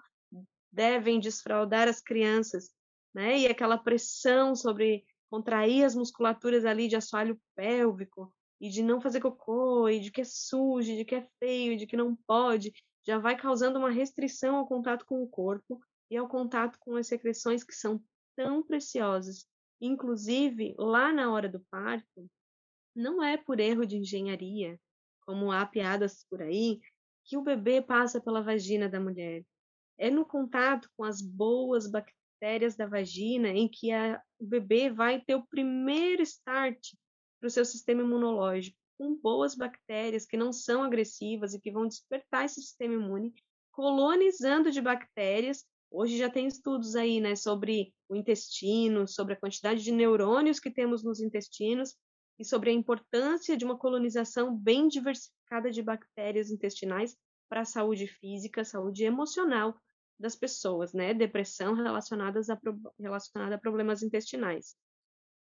[0.71, 2.71] devem desfraldar as crianças,
[3.13, 3.37] né?
[3.37, 9.21] E aquela pressão sobre contrair as musculaturas ali de assoalho pélvico, e de não fazer
[9.21, 12.73] cocô, e de que é sujo, de que é feio, de que não pode,
[13.05, 17.05] já vai causando uma restrição ao contato com o corpo e ao contato com as
[17.05, 18.01] secreções que são
[18.35, 19.45] tão preciosas
[19.79, 22.29] Inclusive, lá na hora do parto,
[22.95, 24.79] não é por erro de engenharia,
[25.21, 26.79] como há piadas por aí,
[27.23, 29.43] que o bebê passa pela vagina da mulher.
[29.97, 35.21] É no contato com as boas bactérias da vagina em que a, o bebê vai
[35.21, 36.93] ter o primeiro start
[37.39, 41.87] para o seu sistema imunológico, com boas bactérias que não são agressivas e que vão
[41.87, 43.33] despertar esse sistema imune,
[43.71, 49.83] colonizando de bactérias Hoje já tem estudos aí, né, sobre o intestino, sobre a quantidade
[49.83, 51.95] de neurônios que temos nos intestinos
[52.37, 57.15] e sobre a importância de uma colonização bem diversificada de bactérias intestinais
[57.49, 59.79] para a saúde física, saúde emocional
[60.19, 61.13] das pessoas, né?
[61.13, 62.59] Depressão relacionadas a,
[62.99, 64.75] relacionada a problemas intestinais.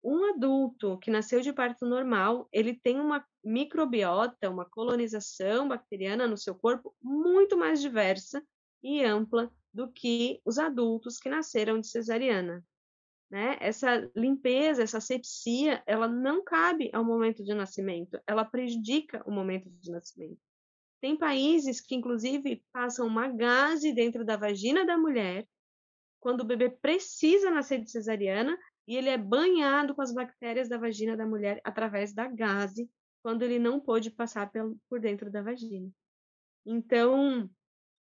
[0.03, 6.37] Um adulto que nasceu de parto normal, ele tem uma microbiota, uma colonização bacteriana no
[6.37, 8.43] seu corpo muito mais diversa
[8.83, 12.65] e ampla do que os adultos que nasceram de cesariana.
[13.29, 13.57] Né?
[13.59, 19.69] Essa limpeza, essa sepsia, ela não cabe ao momento de nascimento, ela prejudica o momento
[19.69, 20.39] de nascimento.
[20.99, 25.47] Tem países que, inclusive, passam uma gase dentro da vagina da mulher
[26.19, 30.79] quando o bebê precisa nascer de cesariana e ele é banhado com as bactérias da
[30.79, 32.89] vagina da mulher através da gase
[33.21, 34.51] quando ele não pôde passar
[34.89, 35.87] por dentro da vagina.
[36.65, 37.47] Então,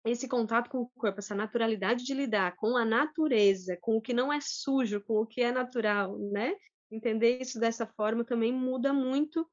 [0.07, 4.15] esse contato com o corpo, essa naturalidade de lidar com a natureza, com o que
[4.15, 6.55] não é sujo, com o que é natural, né?
[6.91, 9.49] Entender isso dessa forma também muda muito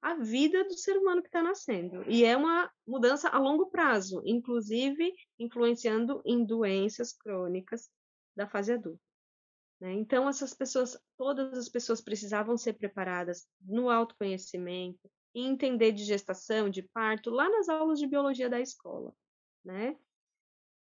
[0.00, 2.08] a vida do ser humano que está nascendo.
[2.08, 7.90] E é uma mudança a longo prazo, inclusive influenciando em doenças crônicas
[8.36, 9.02] da fase adulta.
[9.80, 9.92] Né?
[9.94, 16.70] Então, essas pessoas, todas as pessoas precisavam ser preparadas no autoconhecimento, e entender de gestação,
[16.70, 19.12] de parto, lá nas aulas de biologia da escola
[19.68, 19.96] né?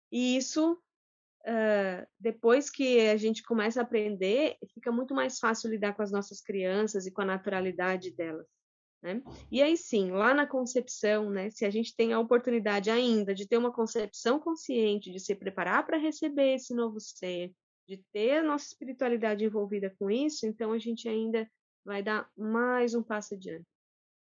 [0.10, 5.94] E isso, uh, depois que a gente começa a aprender, fica muito mais fácil lidar
[5.94, 8.48] com as nossas crianças e com a naturalidade delas.
[9.04, 9.22] Né?
[9.52, 13.48] E aí sim, lá na concepção, né, se a gente tem a oportunidade ainda de
[13.48, 17.52] ter uma concepção consciente, de se preparar para receber esse novo ser,
[17.88, 21.50] de ter a nossa espiritualidade envolvida com isso, então a gente ainda
[21.84, 23.66] vai dar mais um passo adiante.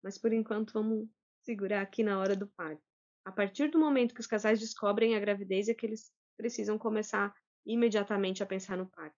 [0.04, 1.08] Mas por enquanto vamos
[1.44, 2.93] segurar aqui na hora do parto.
[3.26, 7.34] A partir do momento que os casais descobrem a gravidez é que eles precisam começar
[7.66, 9.16] imediatamente a pensar no parto.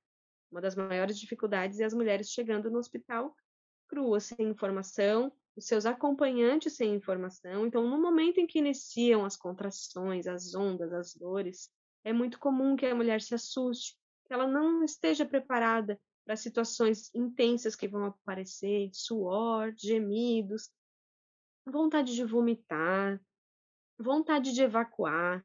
[0.51, 3.35] Uma das maiores dificuldades é as mulheres chegando no hospital
[3.87, 7.65] cruas, sem informação, os seus acompanhantes sem informação.
[7.65, 11.69] Então, no momento em que iniciam as contrações, as ondas, as dores,
[12.03, 17.13] é muito comum que a mulher se assuste, que ela não esteja preparada para situações
[17.13, 20.71] intensas que vão aparecer, suor, gemidos,
[21.65, 23.21] vontade de vomitar,
[23.97, 25.43] vontade de evacuar.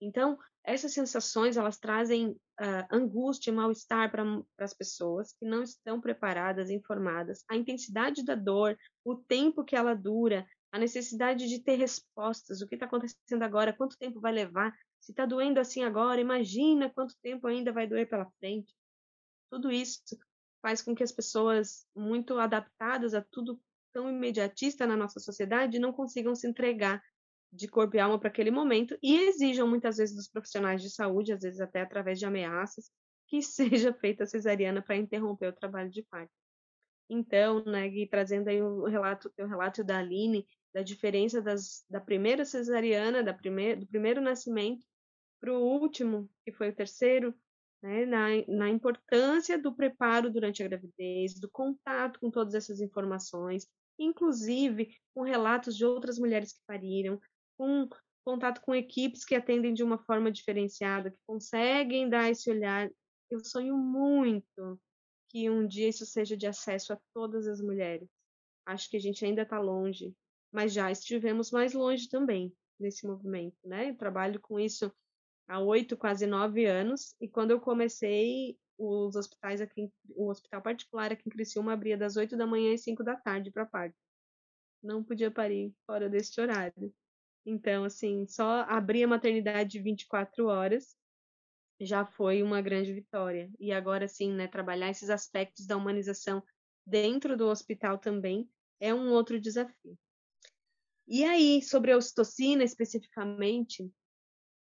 [0.00, 4.24] Então, essas sensações elas trazem uh, angústia mal-estar para
[4.58, 7.44] as pessoas que não estão preparadas, informadas.
[7.48, 12.62] A intensidade da dor, o tempo que ela dura, a necessidade de ter respostas.
[12.62, 13.72] O que está acontecendo agora?
[13.72, 14.72] Quanto tempo vai levar?
[15.00, 18.72] Se está doendo assim agora, imagina quanto tempo ainda vai doer pela frente.
[19.50, 20.00] Tudo isso
[20.62, 23.60] faz com que as pessoas, muito adaptadas a tudo
[23.92, 27.02] tão imediatista na nossa sociedade, não consigam se entregar
[27.52, 31.32] de corpo e alma para aquele momento e exijam muitas vezes dos profissionais de saúde,
[31.32, 32.90] às vezes até através de ameaças,
[33.28, 36.32] que seja feita a cesariana para interromper o trabalho de parto.
[37.10, 42.00] Então, né, Gui, trazendo aí o relato, o relato da Aline, da diferença das, da
[42.00, 44.86] primeira cesariana, da primeir, do primeiro nascimento
[45.38, 47.34] para o último, que foi o terceiro,
[47.82, 53.66] né, na, na importância do preparo durante a gravidez, do contato com todas essas informações,
[53.98, 57.20] inclusive com relatos de outras mulheres que pariram,
[57.62, 57.88] com
[58.24, 62.90] contato com equipes que atendem de uma forma diferenciada, que conseguem dar esse olhar.
[63.30, 64.80] Eu sonho muito
[65.28, 68.08] que um dia isso seja de acesso a todas as mulheres.
[68.66, 70.12] Acho que a gente ainda está longe,
[70.52, 73.90] mas já estivemos mais longe também nesse movimento, né?
[73.90, 74.92] Eu trabalho com isso
[75.48, 81.12] há oito, quase nove anos, e quando eu comecei, os hospitais aqui, o hospital particular
[81.12, 83.96] aqui em Criciúma abria das oito da manhã às cinco da tarde para parto.
[84.82, 86.92] Não podia parir fora deste horário.
[87.44, 90.96] Então, assim, só abrir a maternidade 24 horas
[91.80, 93.50] já foi uma grande vitória.
[93.58, 96.42] E agora, sim, né, trabalhar esses aspectos da humanização
[96.86, 98.48] dentro do hospital também
[98.80, 99.98] é um outro desafio.
[101.06, 103.90] E aí, sobre a ocitocina especificamente,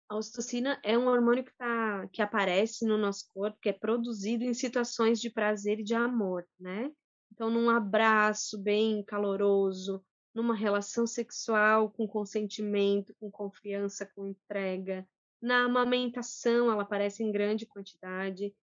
[0.08, 4.44] a ocitocina é um hormônio que, tá, que aparece no nosso corpo, que é produzido
[4.44, 6.90] em situações de prazer e de amor, né?
[7.32, 10.04] Então, num abraço bem caloroso,
[10.36, 15.08] numa relação sexual com consentimento, com confiança, com entrega.
[15.40, 18.54] Na amamentação, ela aparece em grande quantidade,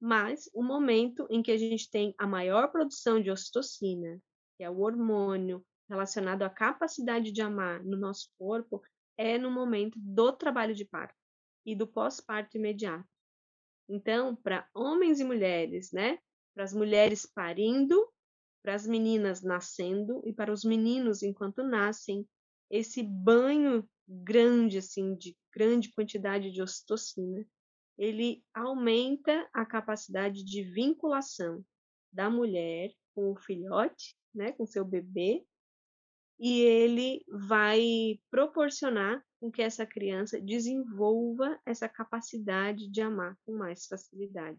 [0.00, 4.22] mas o momento em que a gente tem a maior produção de ocitocina,
[4.56, 8.80] que é o hormônio relacionado à capacidade de amar no nosso corpo,
[9.18, 11.16] é no momento do trabalho de parto
[11.66, 13.08] e do pós-parto imediato.
[13.88, 16.20] Então, para homens e mulheres, né?
[16.54, 18.08] Para as mulheres parindo,
[18.66, 22.26] para as meninas nascendo e para os meninos enquanto nascem,
[22.68, 27.46] esse banho grande assim de grande quantidade de ocitocina,
[27.96, 31.64] ele aumenta a capacidade de vinculação
[32.12, 35.46] da mulher com o filhote, né, com seu bebê,
[36.36, 43.86] e ele vai proporcionar com que essa criança desenvolva essa capacidade de amar com mais
[43.86, 44.58] facilidade.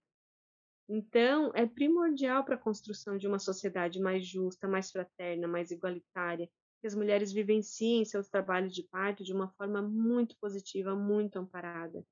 [0.89, 6.49] Então, é primordial para a construção de uma sociedade mais justa, mais fraterna, mais igualitária,
[6.79, 12.05] que as mulheres vivenciem seus trabalhos de parto de uma forma muito positiva, muito amparada.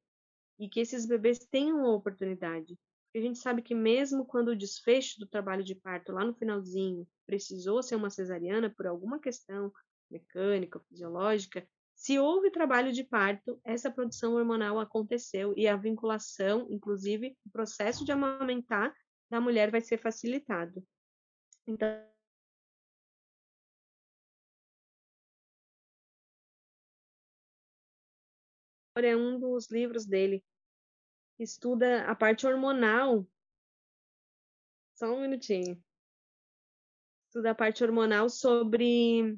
[0.59, 2.77] E que esses bebês tenham a oportunidade.
[3.05, 6.33] Porque a gente sabe que mesmo quando o desfecho do trabalho de parto lá no
[6.33, 9.71] finalzinho precisou ser uma cesariana por alguma questão
[10.11, 11.65] mecânica, fisiológica,
[12.05, 18.05] se houve trabalho de parto, essa produção hormonal aconteceu e a vinculação, inclusive o processo
[18.05, 18.95] de amamentar
[19.27, 20.85] da mulher vai ser facilitado.
[21.65, 21.89] Então,
[28.97, 30.45] é um dos livros dele.
[31.39, 33.27] Estuda a parte hormonal.
[34.93, 35.83] Só um minutinho.
[37.25, 39.35] Estuda a parte hormonal sobre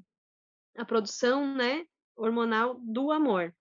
[0.75, 3.53] a produção, né, hormonal do amor,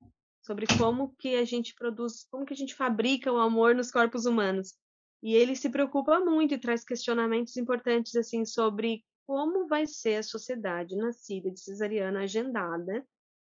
[0.42, 4.26] sobre como que a gente produz, como que a gente fabrica o amor nos corpos
[4.26, 4.74] humanos.
[5.22, 10.22] E ele se preocupa muito e traz questionamentos importantes assim sobre como vai ser a
[10.22, 13.04] sociedade nascida de cesariana agendada,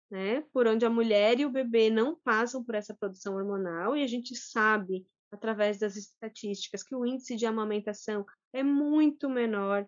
[0.09, 4.03] né, por onde a mulher e o bebê não passam por essa produção hormonal e
[4.03, 9.85] a gente sabe através das estatísticas que o índice de amamentação é muito menor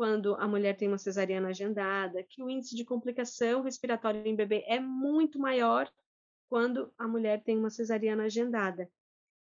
[0.00, 4.64] quando a mulher tem uma cesariana agendada, que o índice de complicação respiratória em bebê
[4.66, 5.92] é muito maior
[6.48, 8.90] quando a mulher tem uma cesariana agendada.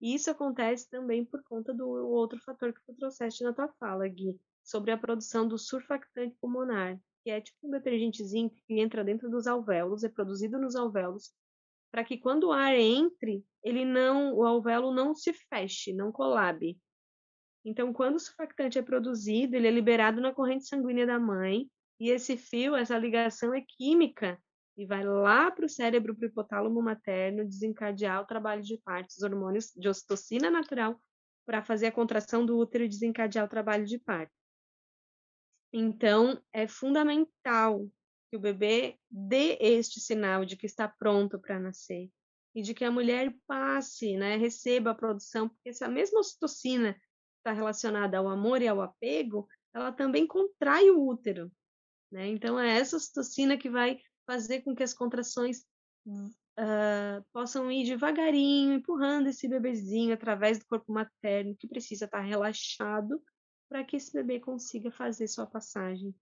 [0.00, 4.08] E isso acontece também por conta do outro fator que tu trouxeste na tua fala,
[4.08, 9.30] Gui, sobre a produção do surfactante pulmonar, que é tipo um detergentezinho que entra dentro
[9.30, 11.32] dos alvéolos, é produzido nos alvéolos,
[11.92, 16.76] para que quando o ar entre, ele não, o alvéolo não se feche, não colabe.
[17.64, 22.08] Então, quando o surfactante é produzido, ele é liberado na corrente sanguínea da mãe, e
[22.08, 24.42] esse fio, essa ligação é química,
[24.76, 29.10] e vai lá para o cérebro, para o hipotálamo materno, desencadear o trabalho de parto,
[29.10, 30.98] os hormônios de ocitocina natural,
[31.44, 34.32] para fazer a contração do útero e desencadear o trabalho de parto.
[35.72, 37.86] Então, é fundamental
[38.30, 42.08] que o bebê dê este sinal de que está pronto para nascer
[42.54, 46.96] e de que a mulher passe, né, receba a produção, porque essa mesma ocitocina
[47.40, 51.50] está relacionada ao amor e ao apego, ela também contrai o útero,
[52.10, 52.28] né?
[52.28, 55.64] Então é essa ocitocina que vai fazer com que as contrações
[56.06, 62.24] uh, possam ir devagarinho, empurrando esse bebezinho através do corpo materno, que precisa estar tá
[62.24, 63.22] relaxado
[63.68, 66.14] para que esse bebê consiga fazer sua passagem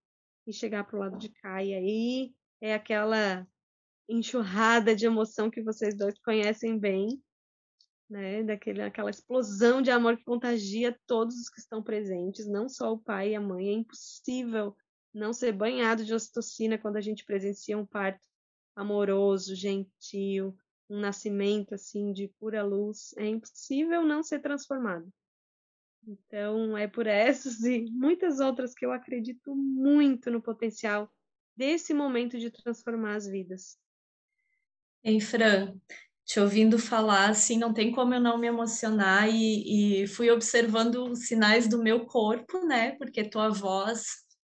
[0.46, 1.62] e chegar para o lado de cá.
[1.62, 3.46] E aí é aquela
[4.08, 7.22] enxurrada de emoção que vocês dois conhecem bem,
[8.08, 8.42] né?
[8.42, 12.98] Daquele, aquela explosão de amor que contagia todos os que estão presentes, não só o
[12.98, 13.68] pai e a mãe.
[13.68, 14.76] É impossível
[15.12, 18.20] não ser banhado de ocitocina quando a gente presencia um parto
[18.74, 20.56] amoroso, gentil,
[20.88, 23.14] um nascimento assim de pura luz.
[23.16, 25.12] É impossível não ser transformado.
[26.06, 31.12] Então, é por essas e muitas outras que eu acredito muito no potencial
[31.54, 33.76] desse momento de transformar as vidas.
[35.02, 35.78] Ei, Fran,
[36.28, 41.10] te ouvindo falar, assim, não tem como eu não me emocionar e, e fui observando
[41.10, 42.90] os sinais do meu corpo, né?
[42.98, 44.04] Porque tua voz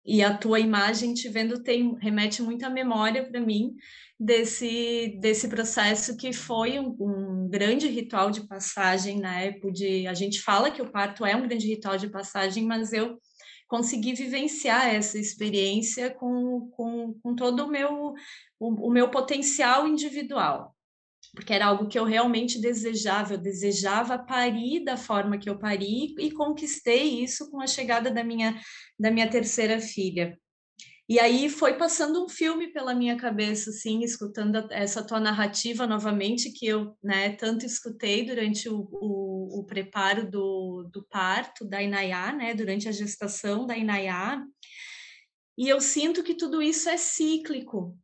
[0.05, 3.77] e a tua imagem te vendo tem remete muita memória para mim
[4.19, 9.69] desse, desse processo que foi um, um, grande ritual de passagem na época
[10.09, 13.17] a gente fala que o parto é um grande ritual de passagem, mas eu
[13.69, 18.13] consegui vivenciar essa experiência com, com, com todo o meu,
[18.59, 20.75] o, o meu potencial individual
[21.35, 26.15] porque era algo que eu realmente desejava, eu desejava parir da forma que eu pari
[26.19, 28.61] e conquistei isso com a chegada da minha
[28.99, 30.37] da minha terceira filha.
[31.11, 36.53] E aí foi passando um filme pela minha cabeça, assim, escutando essa tua narrativa novamente,
[36.53, 42.33] que eu né, tanto escutei durante o, o, o preparo do, do parto da Inayá,
[42.33, 44.41] né, durante a gestação da Inayá.
[45.59, 47.99] E eu sinto que tudo isso é cíclico,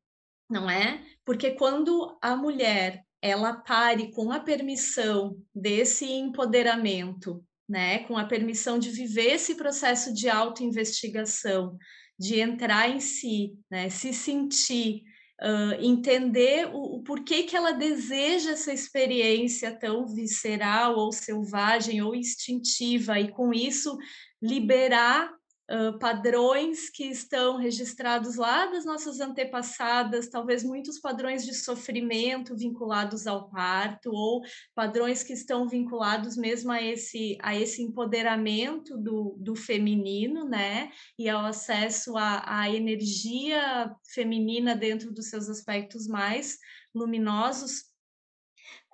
[0.50, 1.00] não é?
[1.24, 8.78] Porque quando a mulher ela pare com a permissão desse empoderamento, né, com a permissão
[8.78, 11.76] de viver esse processo de autoinvestigação,
[12.18, 13.90] de entrar em si, né?
[13.90, 15.02] se sentir,
[15.42, 22.14] uh, entender o, o, porquê que ela deseja essa experiência tão visceral ou selvagem ou
[22.14, 23.96] instintiva, e com isso
[24.40, 25.30] liberar
[25.70, 33.26] uh, padrões que estão registrados lá das nossas antepassadas, talvez muitos padrões de sofrimento vinculados
[33.26, 34.42] ao parto, ou
[34.74, 40.90] padrões que estão vinculados mesmo a esse, a esse empoderamento do, do feminino, né?
[41.18, 46.58] E ao acesso à, à energia feminina dentro dos seus aspectos mais
[46.94, 47.95] luminosos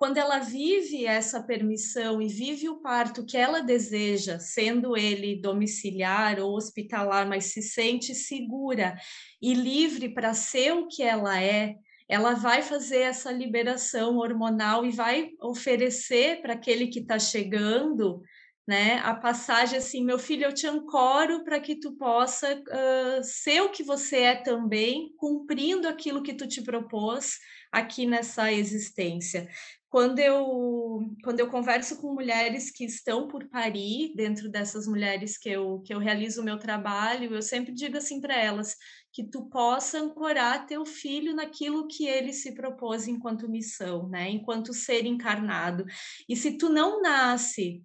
[0.03, 6.41] quando ela vive essa permissão e vive o parto que ela deseja, sendo ele domiciliar
[6.41, 8.95] ou hospitalar, mas se sente segura
[9.41, 11.75] e livre para ser o que ela é,
[12.05, 18.21] ela vai fazer essa liberação hormonal e vai oferecer para aquele que está chegando
[18.65, 18.99] né?
[18.99, 23.69] A passagem assim, meu filho, eu te ancoro para que tu possa uh, ser o
[23.69, 27.39] que você é também, cumprindo aquilo que tu te propôs
[27.69, 29.49] aqui nessa existência.
[29.93, 35.47] Quando eu, quando eu converso com mulheres que estão por parir, dentro dessas mulheres que
[35.47, 38.75] eu, que eu realizo o meu trabalho, eu sempre digo assim para elas,
[39.11, 44.31] que tu possa ancorar teu filho naquilo que ele se propôs enquanto missão, né?
[44.31, 45.85] Enquanto ser encarnado.
[46.27, 47.83] E se tu não nasce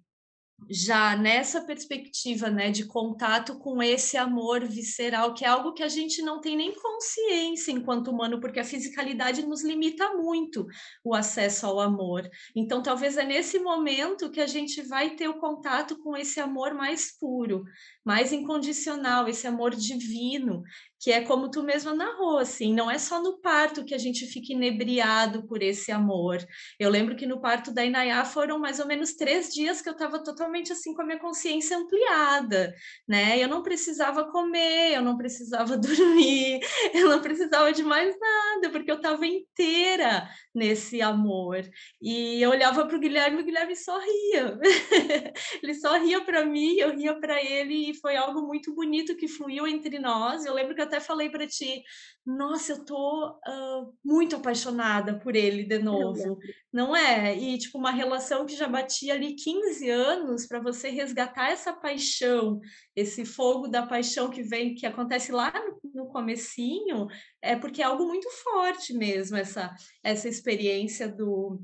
[0.69, 5.87] já nessa perspectiva, né, de contato com esse amor visceral, que é algo que a
[5.87, 10.65] gente não tem nem consciência enquanto humano, porque a fisicalidade nos limita muito
[11.03, 12.29] o acesso ao amor.
[12.55, 16.73] Então, talvez é nesse momento que a gente vai ter o contato com esse amor
[16.73, 17.63] mais puro,
[18.03, 20.63] mais incondicional, esse amor divino,
[20.99, 24.25] que é como tu mesma narrou, assim, não é só no parto que a gente
[24.25, 26.45] fica inebriado por esse amor.
[26.77, 29.93] Eu lembro que no parto da Inayá foram mais ou menos três dias que eu
[29.93, 32.75] estava totalmente assim com a minha consciência ampliada,
[33.07, 33.41] né?
[33.41, 36.59] Eu não precisava comer, eu não precisava dormir,
[36.93, 41.61] eu não precisava de mais nada, porque eu estava inteira nesse amor.
[42.01, 44.59] E eu olhava para o Guilherme, o Guilherme sorria.
[45.63, 49.65] ele sorria para mim, eu ria para ele, e foi algo muito bonito que fluiu
[49.65, 50.45] entre nós.
[50.45, 51.83] Eu lembro que até falei para ti,
[52.25, 56.37] nossa, eu tô uh, muito apaixonada por ele de novo,
[56.73, 57.37] não é?
[57.37, 62.59] E tipo uma relação que já batia ali 15 anos para você resgatar essa paixão,
[62.95, 67.07] esse fogo da paixão que vem, que acontece lá no, no comecinho,
[67.41, 69.73] é porque é algo muito forte mesmo essa
[70.03, 71.61] essa experiência do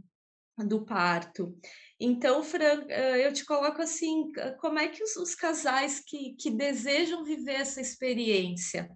[0.57, 1.53] do parto.
[1.99, 7.23] Então, Fran, eu te coloco assim, como é que os, os casais que, que desejam
[7.23, 8.89] viver essa experiência,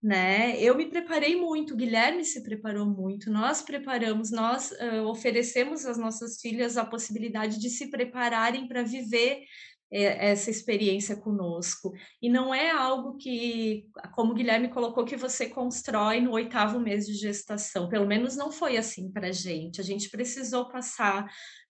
[0.00, 0.56] né?
[0.60, 5.98] Eu me preparei muito, o Guilherme se preparou muito, nós preparamos, nós uh, oferecemos às
[5.98, 9.42] nossas filhas a possibilidade de se prepararem para viver
[9.90, 11.92] eh, essa experiência conosco.
[12.20, 17.06] E não é algo que, como o Guilherme colocou, que você constrói no oitavo mês
[17.06, 17.88] de gestação.
[17.88, 19.80] Pelo menos não foi assim para a gente.
[19.80, 21.26] A gente precisou passar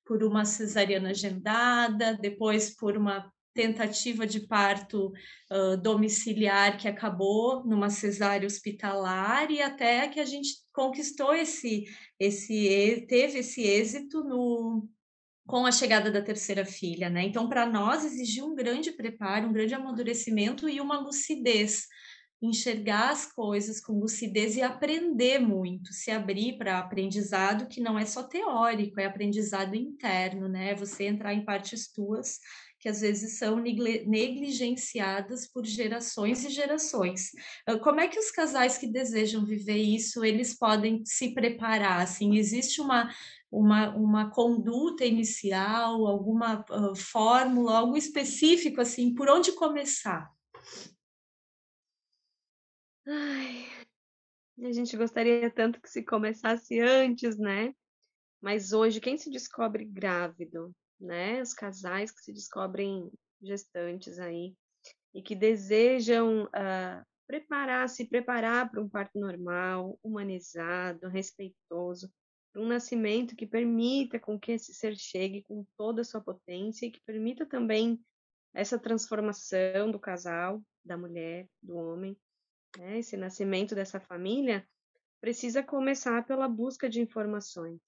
[0.07, 5.13] por uma cesariana agendada, depois por uma tentativa de parto
[5.51, 11.85] uh, domiciliar que acabou numa cesárea hospitalar e até que a gente conquistou esse
[12.21, 14.87] esse teve esse êxito no
[15.47, 17.23] com a chegada da terceira filha, né?
[17.23, 21.87] Então para nós exigiu um grande preparo, um grande amadurecimento e uma lucidez
[22.41, 28.05] enxergar as coisas com lucidez e aprender muito, se abrir para aprendizado que não é
[28.05, 30.75] só teórico, é aprendizado interno, né?
[30.75, 32.39] Você entrar em partes tuas
[32.79, 37.31] que às vezes são negligenciadas por gerações e gerações.
[37.67, 42.03] Ah, como é que os casais que desejam viver isso, eles podem se preparar?
[42.03, 43.11] Assim, existe uma
[43.51, 50.36] uma, uma conduta inicial, alguma uh, fórmula, algo específico assim, por onde começar?
[53.07, 53.67] Ai,
[54.63, 57.75] a gente gostaria tanto que se começasse antes, né?
[58.41, 61.41] Mas hoje, quem se descobre grávido né?
[61.41, 63.11] Os casais que se descobrem
[63.43, 64.55] gestantes aí
[65.15, 72.11] e que desejam uh, preparar, se preparar para um parto normal, humanizado, respeitoso,
[72.53, 76.87] para um nascimento que permita com que esse ser chegue com toda a sua potência
[76.87, 78.01] e que permita também
[78.55, 82.17] essa transformação do casal, da mulher, do homem,
[82.79, 82.99] né?
[82.99, 84.67] Esse nascimento dessa família
[85.21, 87.81] precisa começar pela busca de informações.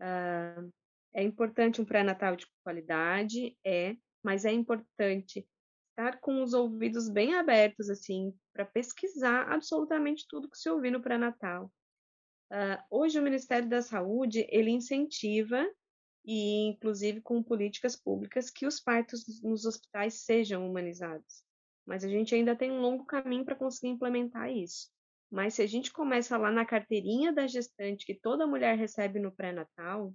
[0.00, 0.72] Uh,
[1.14, 3.56] é importante um pré-natal de qualidade?
[3.64, 5.48] É, mas é importante
[5.90, 11.00] estar com os ouvidos bem abertos, assim, para pesquisar absolutamente tudo que se ouvir no
[11.00, 11.72] pré-natal.
[12.52, 15.66] Uh, hoje o Ministério da Saúde, ele incentiva,
[16.24, 21.45] e inclusive com políticas públicas, que os partos nos hospitais sejam humanizados.
[21.86, 24.90] Mas a gente ainda tem um longo caminho para conseguir implementar isso.
[25.30, 29.32] Mas se a gente começa lá na carteirinha da gestante que toda mulher recebe no
[29.32, 30.12] pré-natal,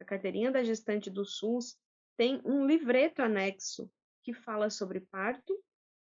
[0.00, 1.76] a carteirinha da gestante do SUS
[2.16, 3.90] tem um livreto anexo
[4.22, 5.58] que fala sobre parto,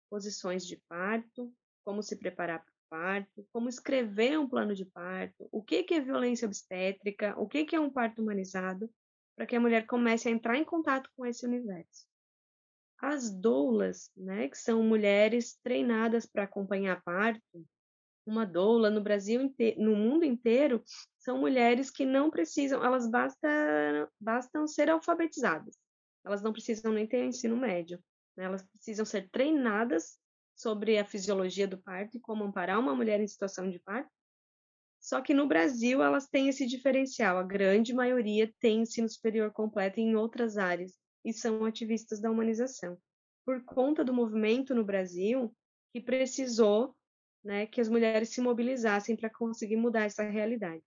[0.09, 1.53] posições de parto,
[1.84, 5.99] como se preparar para o parto, como escrever um plano de parto, o que, é
[5.99, 8.91] violência obstétrica, o que é um parto humanizado,
[9.36, 12.11] para que a mulher comece a entrar em contato com esse universo.
[13.02, 17.66] As doulas, né, que são mulheres treinadas para acompanhar parto,
[18.24, 20.84] uma doula no Brasil inteiro, no mundo inteiro,
[21.18, 23.49] são mulheres que não precisam, elas bastam,
[24.20, 25.76] bastam ser alfabetizadas.
[26.24, 27.99] Elas não precisam nem ter ensino médio.
[28.38, 28.45] Né?
[28.45, 30.20] Elas precisam ser treinadas
[30.56, 34.12] sobre a fisiologia do parto e como amparar uma mulher em situação de parto.
[34.99, 37.39] Só que no Brasil elas têm esse diferencial.
[37.39, 42.97] A grande maioria tem ensino superior completo em outras áreas e são ativistas da humanização.
[43.45, 45.53] Por conta do movimento no Brasil,
[45.91, 46.95] que precisou
[47.43, 50.84] né, que as mulheres se mobilizassem para conseguir mudar essa realidade.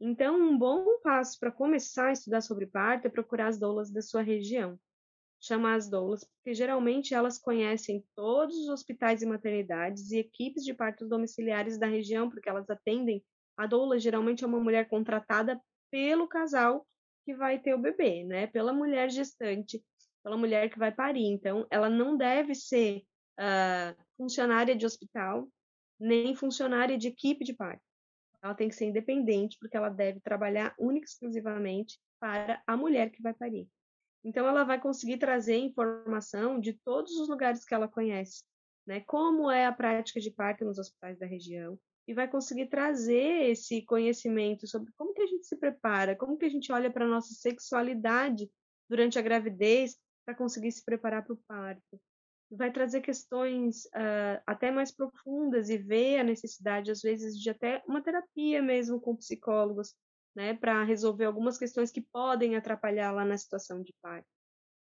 [0.00, 4.02] Então, um bom passo para começar a estudar sobre parto é procurar as doulas da
[4.02, 4.78] sua região.
[5.40, 10.74] Chamar as doulas, porque geralmente elas conhecem todos os hospitais e maternidades e equipes de
[10.74, 13.24] partos domiciliares da região, porque elas atendem.
[13.56, 15.60] A doula geralmente é uma mulher contratada
[15.90, 16.86] pelo casal
[17.24, 18.46] que vai ter o bebê, né?
[18.46, 19.82] Pela mulher gestante,
[20.22, 21.26] pela mulher que vai parir.
[21.26, 23.02] Então, ela não deve ser
[23.38, 25.48] uh, funcionária de hospital,
[25.98, 27.82] nem funcionária de equipe de parto.
[28.42, 33.10] Ela tem que ser independente, porque ela deve trabalhar única e exclusivamente para a mulher
[33.10, 33.68] que vai parir.
[34.22, 38.42] Então, ela vai conseguir trazer informação de todos os lugares que ela conhece,
[38.86, 39.00] né?
[39.00, 43.82] Como é a prática de parto nos hospitais da região, e vai conseguir trazer esse
[43.82, 47.08] conhecimento sobre como que a gente se prepara, como que a gente olha para a
[47.08, 48.50] nossa sexualidade
[48.88, 52.00] durante a gravidez para conseguir se preparar para o parto,
[52.50, 57.82] vai trazer questões uh, até mais profundas e ver a necessidade, às vezes, de até
[57.86, 59.94] uma terapia mesmo com psicólogos,
[60.34, 64.26] né, para resolver algumas questões que podem atrapalhar lá na situação de parto.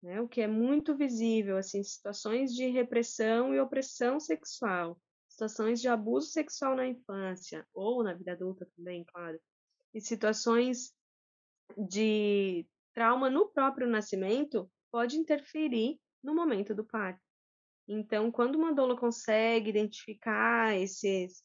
[0.02, 5.00] Né, o que é muito visível, assim, situações de repressão e opressão sexual,
[5.38, 9.40] situações de abuso sexual na infância, ou na vida adulta também, claro,
[9.94, 10.92] e situações
[11.78, 17.22] de trauma no próprio nascimento pode interferir no momento do parto.
[17.88, 21.44] Então, quando uma doula consegue identificar esses,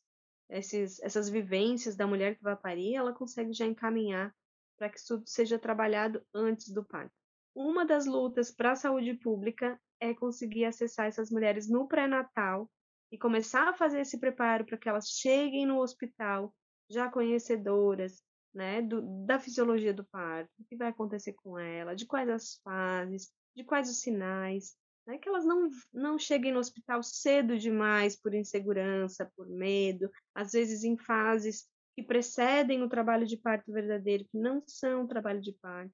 [0.49, 4.35] esses, essas vivências da mulher que vai parir, ela consegue já encaminhar
[4.79, 7.13] para que isso seja trabalhado antes do parto.
[7.55, 12.71] Uma das lutas para a saúde pública é conseguir acessar essas mulheres no pré-natal
[13.13, 16.53] e começar a fazer esse preparo para que elas cheguem no hospital
[16.91, 22.07] já conhecedoras né, do, da fisiologia do parto, o que vai acontecer com ela, de
[22.07, 24.75] quais as fases, de quais os sinais,
[25.07, 30.53] né, que elas não, não cheguem no hospital cedo demais por insegurança, por medo, às
[30.53, 35.53] vezes em fases que precedem o trabalho de parto verdadeiro, que não são trabalho de
[35.53, 35.93] parto.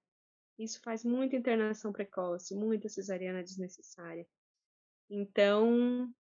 [0.57, 4.27] Isso faz muita internação precoce, muita cesariana desnecessária.
[5.11, 6.13] Então,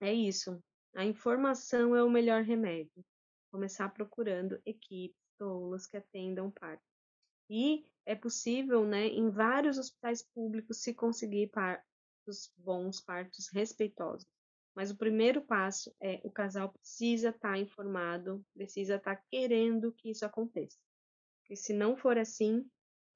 [0.00, 0.62] é isso.
[0.94, 3.04] A informação é o melhor remédio.
[3.50, 6.82] Começar procurando equipes, doulas que atendam parto.
[7.48, 14.26] E é possível, né, em vários hospitais públicos se conseguir partos bons, partos respeitosos.
[14.74, 19.92] Mas o primeiro passo é o casal precisa estar tá informado, precisa estar tá querendo
[19.92, 20.78] que isso aconteça.
[21.40, 22.60] Porque se não for assim,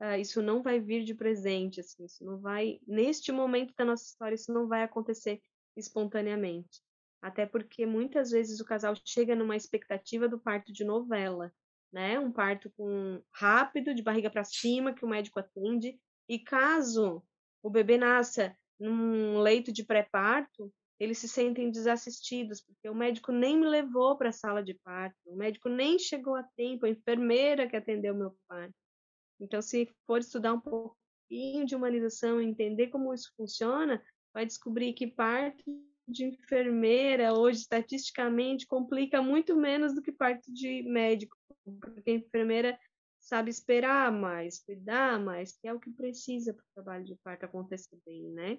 [0.03, 4.05] uh, isso não vai vir de presente, assim, isso não vai, neste momento da nossa
[4.05, 5.41] história, isso não vai acontecer
[5.77, 6.83] espontaneamente.
[7.23, 11.53] Até porque muitas vezes o casal chega numa expectativa do parto de novela,
[11.93, 12.19] né?
[12.19, 15.99] Um parto com rápido, de barriga para cima, que o médico atende.
[16.29, 17.23] E caso
[17.63, 23.59] o bebê nasça num leito de pré-parto, eles se sentem desassistidos, porque o médico nem
[23.59, 27.69] me levou para a sala de parto, o médico nem chegou a tempo, a enfermeira
[27.69, 28.75] que atendeu meu parto.
[29.41, 34.03] Então, se for estudar um pouquinho de humanização, entender como isso funciona,
[34.35, 35.63] vai descobrir que parto
[36.07, 41.37] de enfermeira hoje, estatisticamente, complica muito menos do que parto de médico,
[41.81, 42.79] porque a enfermeira
[43.19, 47.45] sabe esperar mais, cuidar mais, que é o que precisa para o trabalho de parto
[47.45, 48.59] acontecer bem, né?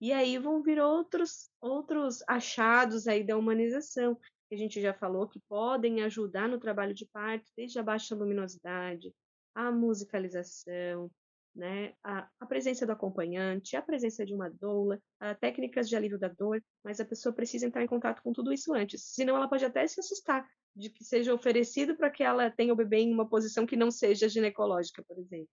[0.00, 4.16] E aí vão vir outros, outros achados aí da humanização,
[4.48, 8.14] que a gente já falou, que podem ajudar no trabalho de parto, desde a baixa
[8.14, 9.14] luminosidade,
[9.54, 11.10] a musicalização,
[11.54, 15.00] né, a, a, presença do acompanhante, a presença de uma doula,
[15.40, 18.74] técnicas de alívio da dor, mas a pessoa precisa entrar em contato com tudo isso
[18.74, 22.72] antes, senão ela pode até se assustar de que seja oferecido para que ela tenha
[22.72, 25.48] o bebê em uma posição que não seja ginecológica, por exemplo.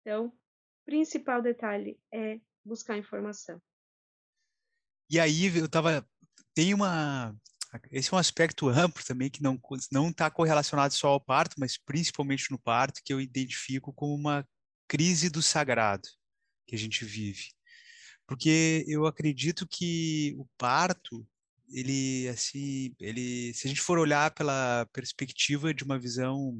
[0.00, 0.32] Então,
[0.84, 3.60] principal detalhe é buscar informação.
[5.10, 6.06] E aí eu estava
[6.54, 7.34] tem uma
[7.90, 9.60] esse é um aspecto amplo também que não
[9.92, 14.46] não está correlacionado só ao parto, mas principalmente no parto que eu identifico como uma
[14.88, 16.08] crise do sagrado
[16.66, 17.52] que a gente vive.
[18.26, 21.26] Porque eu acredito que o parto,
[21.70, 26.58] ele assim, ele se a gente for olhar pela perspectiva de uma visão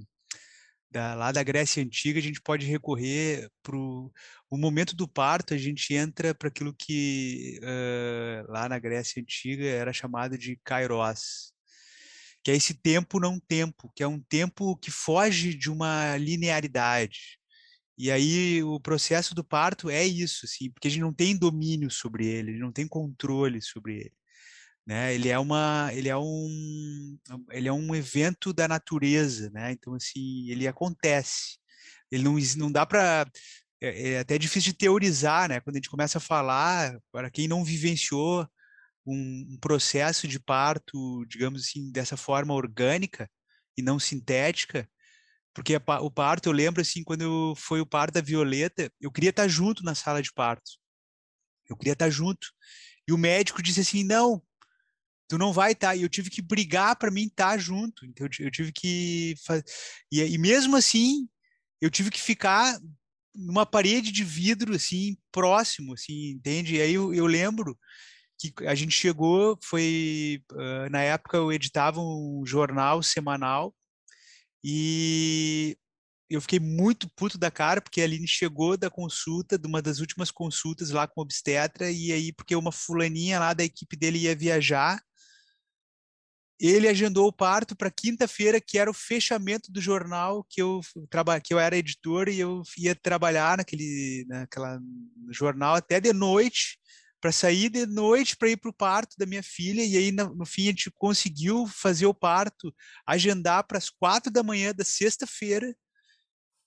[0.90, 4.12] da, lá da Grécia Antiga, a gente pode recorrer para o
[4.52, 9.92] momento do parto, a gente entra para aquilo que uh, lá na Grécia Antiga era
[9.92, 11.52] chamado de kairos,
[12.42, 17.37] que é esse tempo não tempo, que é um tempo que foge de uma linearidade,
[17.98, 21.90] e aí o processo do parto é isso, assim, porque a gente não tem domínio
[21.90, 24.12] sobre ele, não tem controle sobre ele,
[24.86, 25.14] né?
[25.14, 27.18] Ele é uma, ele é um,
[27.50, 29.72] ele é um evento da natureza, né?
[29.72, 31.58] Então assim, ele acontece.
[32.10, 33.26] Ele não, não dá para
[33.80, 35.60] é, é, até difícil de teorizar, né?
[35.60, 38.46] Quando a gente começa a falar, para quem não vivenciou
[39.06, 43.30] um, um processo de parto, digamos assim, dessa forma orgânica
[43.76, 44.88] e não sintética,
[45.54, 49.10] porque a, o parto, eu lembro assim, quando eu, foi o parto da Violeta, eu
[49.10, 50.70] queria estar junto na sala de parto.
[51.68, 52.46] Eu queria estar junto.
[53.06, 54.42] E o médico disse assim: não,
[55.28, 55.94] tu não vai estar.
[55.96, 58.06] E eu tive que brigar para mim estar junto.
[58.06, 59.34] Então eu, eu tive que.
[60.12, 61.28] E, e mesmo assim,
[61.80, 62.78] eu tive que ficar
[63.34, 66.76] numa parede de vidro, assim, próximo, assim, entende?
[66.76, 67.78] E aí eu, eu lembro
[68.38, 70.42] que a gente chegou, foi.
[70.52, 73.74] Uh, na época eu editava um jornal semanal
[74.62, 75.76] e
[76.30, 79.98] eu fiquei muito puto da cara, porque a Aline chegou da consulta, de uma das
[79.98, 84.36] últimas consultas lá com obstetra, e aí, porque uma fulaninha lá da equipe dele ia
[84.36, 85.00] viajar,
[86.60, 90.80] ele agendou o parto para quinta-feira, que era o fechamento do jornal que eu
[91.44, 94.80] que eu era editor e eu ia trabalhar naquele naquela
[95.30, 96.78] jornal até de noite
[97.20, 100.34] para sair de noite para ir para o parto da minha filha, e aí no,
[100.34, 102.74] no, fim a gente conseguiu fazer o parto,
[103.06, 105.74] agendar para as quatro da manhã da sexta-feira,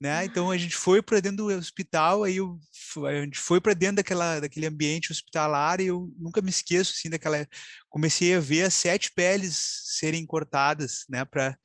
[0.01, 0.25] né?
[0.25, 2.59] Então a gente foi para dentro do hospital, aí eu,
[3.07, 7.09] a gente foi para dentro daquela, daquele ambiente hospitalar e eu nunca me esqueço assim
[7.09, 7.47] daquela,
[7.87, 9.57] comecei a ver as sete peles
[9.99, 11.23] serem cortadas, né?
[11.23, 11.57] Para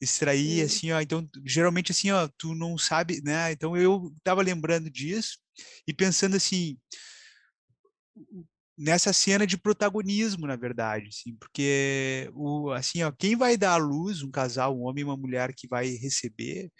[0.00, 1.00] extrair assim, ó.
[1.00, 3.52] Então geralmente assim, ó, tu não sabe, né?
[3.52, 5.38] Então eu estava lembrando disso
[5.86, 6.78] e pensando assim
[8.76, 13.76] nessa cena de protagonismo, na verdade, assim, porque o assim, ó, quem vai dar à
[13.76, 16.70] luz, um casal, um homem e uma mulher que vai receber,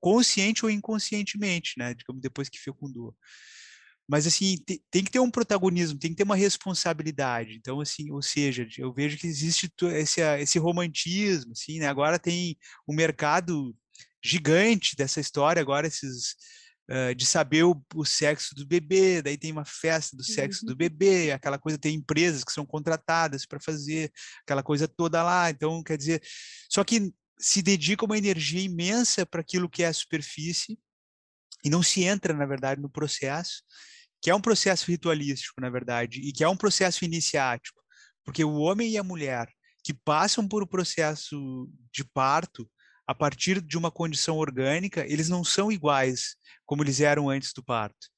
[0.00, 3.14] consciente ou inconscientemente, né, digamos depois que fecundou.
[4.08, 4.56] Mas assim,
[4.90, 7.54] tem, que ter um protagonismo, tem que ter uma responsabilidade.
[7.56, 11.88] Então assim, ou seja, eu vejo que existe esse esse romantismo, assim, né?
[11.88, 12.56] Agora tem
[12.88, 13.74] um mercado
[14.24, 16.36] gigante dessa história agora esses
[16.90, 20.70] uh, de saber o, o, sexo do bebê, daí tem uma festa do sexo do
[20.70, 20.76] uhum.
[20.76, 24.10] bebê, aquela coisa, tem empresas que são contratadas para fazer
[24.42, 25.50] aquela coisa toda lá.
[25.50, 26.22] Então, quer dizer,
[26.68, 30.78] só que se dedica uma energia imensa para aquilo que é a superfície
[31.64, 33.62] e não se entra, na verdade, no processo,
[34.20, 37.82] que é um processo ritualístico, na verdade, e que é um processo iniciático,
[38.24, 39.48] porque o homem e a mulher
[39.84, 42.70] que passam por o processo de parto,
[43.12, 46.34] a partir de uma condição orgânica, eles não são iguais
[46.64, 48.08] como eles eram antes do parto.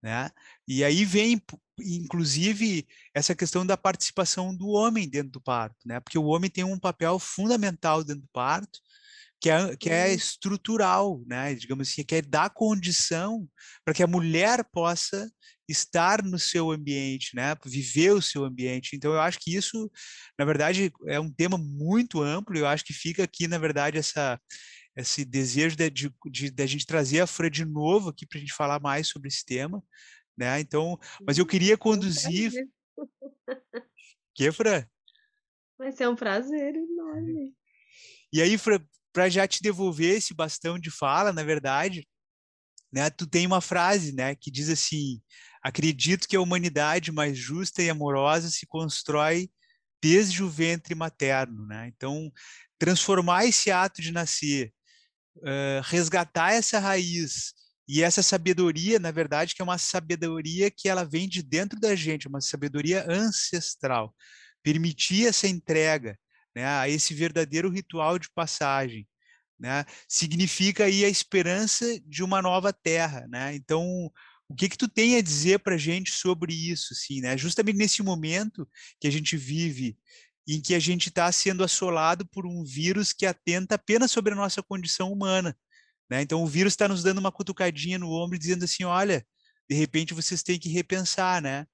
[0.00, 0.30] Né?
[0.68, 1.42] E aí vem,
[1.80, 5.98] inclusive, essa questão da participação do homem dentro do parto, né?
[5.98, 8.78] porque o homem tem um papel fundamental dentro do parto,
[9.40, 11.52] que é, que é estrutural, né?
[11.56, 13.48] digamos assim, que é dar condição
[13.84, 15.28] para que a mulher possa
[15.68, 17.54] estar no seu ambiente, né?
[17.64, 18.94] viver o seu ambiente.
[18.94, 19.90] Então, eu acho que isso,
[20.38, 22.56] na verdade, é um tema muito amplo.
[22.56, 24.40] Eu acho que fica aqui, na verdade, essa
[24.96, 28.38] esse desejo de, de, de, de a gente trazer a Fran de novo aqui para
[28.38, 29.82] a gente falar mais sobre esse tema,
[30.36, 30.60] né?
[30.60, 30.96] Então,
[31.26, 32.52] mas eu queria conduzir.
[34.32, 34.84] Que, Fran?
[35.78, 37.54] Vai ser um prazer enorme.
[38.32, 38.80] E aí, Fran,
[39.12, 42.06] para já te devolver esse bastão de fala, na verdade,
[42.92, 43.10] né?
[43.10, 45.20] Tu tem uma frase, né, que diz assim:
[45.64, 49.48] Acredito que a humanidade mais justa e amorosa se constrói
[50.02, 51.90] desde o ventre materno, né?
[51.96, 52.30] Então,
[52.78, 54.70] transformar esse ato de nascer,
[55.38, 57.54] uh, resgatar essa raiz
[57.88, 61.96] e essa sabedoria, na verdade, que é uma sabedoria que ela vem de dentro da
[61.96, 64.14] gente, uma sabedoria ancestral.
[64.62, 66.18] Permitir essa entrega,
[66.54, 69.08] né, a esse verdadeiro ritual de passagem,
[69.58, 73.54] né, significa aí a esperança de uma nova terra, né?
[73.54, 74.10] Então,
[74.54, 77.36] o que que tu tem a dizer para gente sobre isso, assim, né?
[77.36, 78.68] Justamente nesse momento
[79.00, 79.98] que a gente vive,
[80.46, 84.36] em que a gente está sendo assolado por um vírus que atenta apenas sobre a
[84.36, 85.58] nossa condição humana,
[86.08, 86.22] né?
[86.22, 89.26] Então o vírus está nos dando uma cutucadinha no ombro, dizendo assim, olha,
[89.68, 91.66] de repente vocês têm que repensar, né?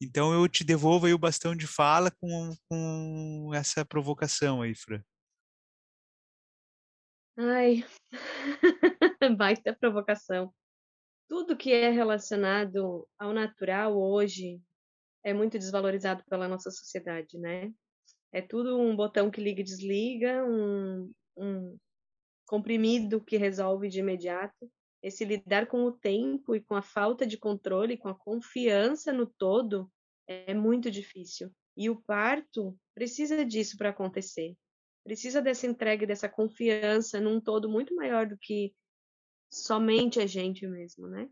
[0.00, 5.02] Então eu te devolvo aí o bastão de fala com, com essa provocação aí, Fran.
[7.36, 7.84] Ai,
[9.36, 10.50] baita provocação
[11.32, 14.60] tudo que é relacionado ao natural hoje
[15.24, 17.72] é muito desvalorizado pela nossa sociedade, né?
[18.30, 21.78] É tudo um botão que liga e desliga, um, um
[22.46, 24.70] comprimido que resolve de imediato.
[25.02, 29.24] Esse lidar com o tempo e com a falta de controle, com a confiança no
[29.26, 29.90] todo,
[30.26, 31.50] é muito difícil.
[31.74, 34.54] E o parto precisa disso para acontecer.
[35.02, 38.74] Precisa dessa entrega, dessa confiança num todo muito maior do que
[39.52, 41.28] somente a gente mesmo, né?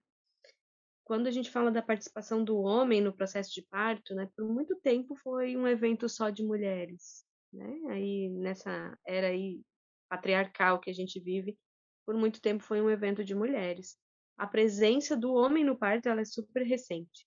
[1.04, 4.76] Quando a gente fala da participação do homem no processo de parto, né, por muito
[4.76, 7.80] tempo foi um evento só de mulheres, né?
[7.88, 9.62] Aí nessa era aí
[10.08, 11.58] patriarcal que a gente vive,
[12.04, 13.96] por muito tempo foi um evento de mulheres.
[14.36, 17.26] A presença do homem no parto ela é super recente,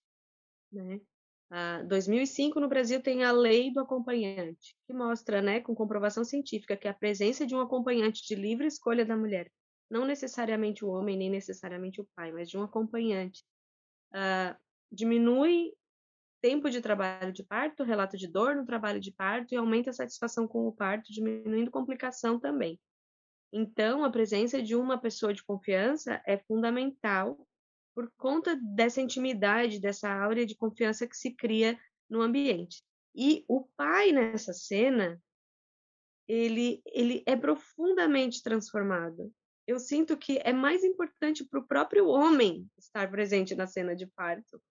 [0.71, 1.01] né?
[1.51, 6.77] Uh, 2005 no Brasil tem a lei do acompanhante, que mostra, né, com comprovação científica,
[6.77, 9.51] que a presença de um acompanhante de livre escolha da mulher
[9.93, 13.45] não necessariamente o homem, nem necessariamente o pai, mas de um acompanhante.
[14.11, 14.57] Uh,
[14.91, 15.71] diminui
[16.41, 19.93] tempo de trabalho de parto, relato de dor no trabalho de parto e aumenta a
[19.93, 22.79] satisfação com o parto, diminuindo complicação também.
[23.51, 27.47] Então, a presença de uma pessoa de confiança é fundamental
[27.93, 31.79] por conta dessa intimidade, dessa áurea de confiança que se cria
[32.09, 32.83] no ambiente.
[33.13, 35.21] E o pai nessa cena,
[36.27, 39.31] ele, ele é profundamente transformado
[39.65, 44.05] eu sinto que é mais importante para o próprio homem estar presente na cena de
[44.07, 44.61] parto.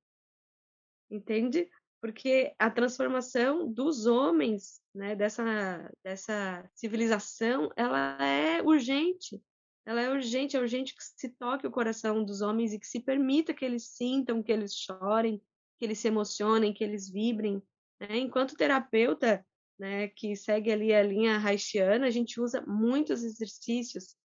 [1.10, 1.68] Entende?
[2.00, 9.42] Porque a transformação dos homens, né, dessa, dessa civilização, ela é urgente.
[9.84, 13.00] Ela é urgente, é urgente que se toque o coração dos homens e que se
[13.00, 15.42] permita que eles sintam, que eles chorem,
[15.78, 17.62] que eles se emocionem, que eles vibrem.
[18.00, 18.18] Né?
[18.18, 19.44] Enquanto terapeuta,
[19.78, 24.16] né, que segue ali a linha haitiana, a gente usa muitos exercícios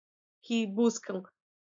[0.47, 1.21] que buscam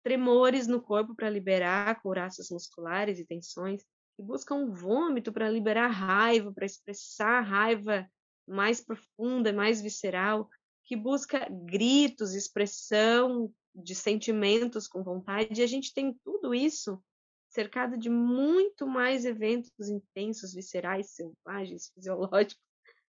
[0.03, 3.85] tremores no corpo para liberar couraças musculares e tensões,
[4.17, 8.11] que buscam vômito para liberar raiva, para expressar raiva
[8.45, 10.51] mais profunda, mais visceral,
[10.83, 15.61] que busca gritos, expressão de sentimentos com vontade.
[15.61, 17.01] E a gente tem tudo isso
[17.49, 22.59] cercado de muito mais eventos intensos, viscerais, selvagens, fisiológicos,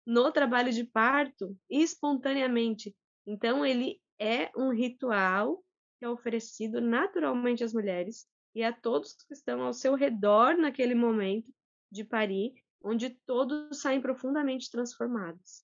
[0.05, 2.95] no trabalho de parto, espontaneamente.
[3.25, 5.63] Então, ele é um ritual
[5.97, 10.95] que é oferecido naturalmente às mulheres e a todos que estão ao seu redor naquele
[10.95, 11.53] momento
[11.91, 15.63] de parir, onde todos saem profundamente transformados.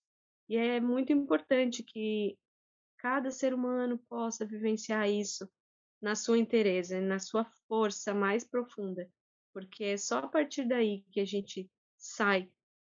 [0.50, 2.38] E é muito importante que
[2.98, 5.50] cada ser humano possa vivenciar isso
[6.02, 9.10] na sua inteireza, na sua força mais profunda,
[9.54, 12.50] porque é só a partir daí que a gente sai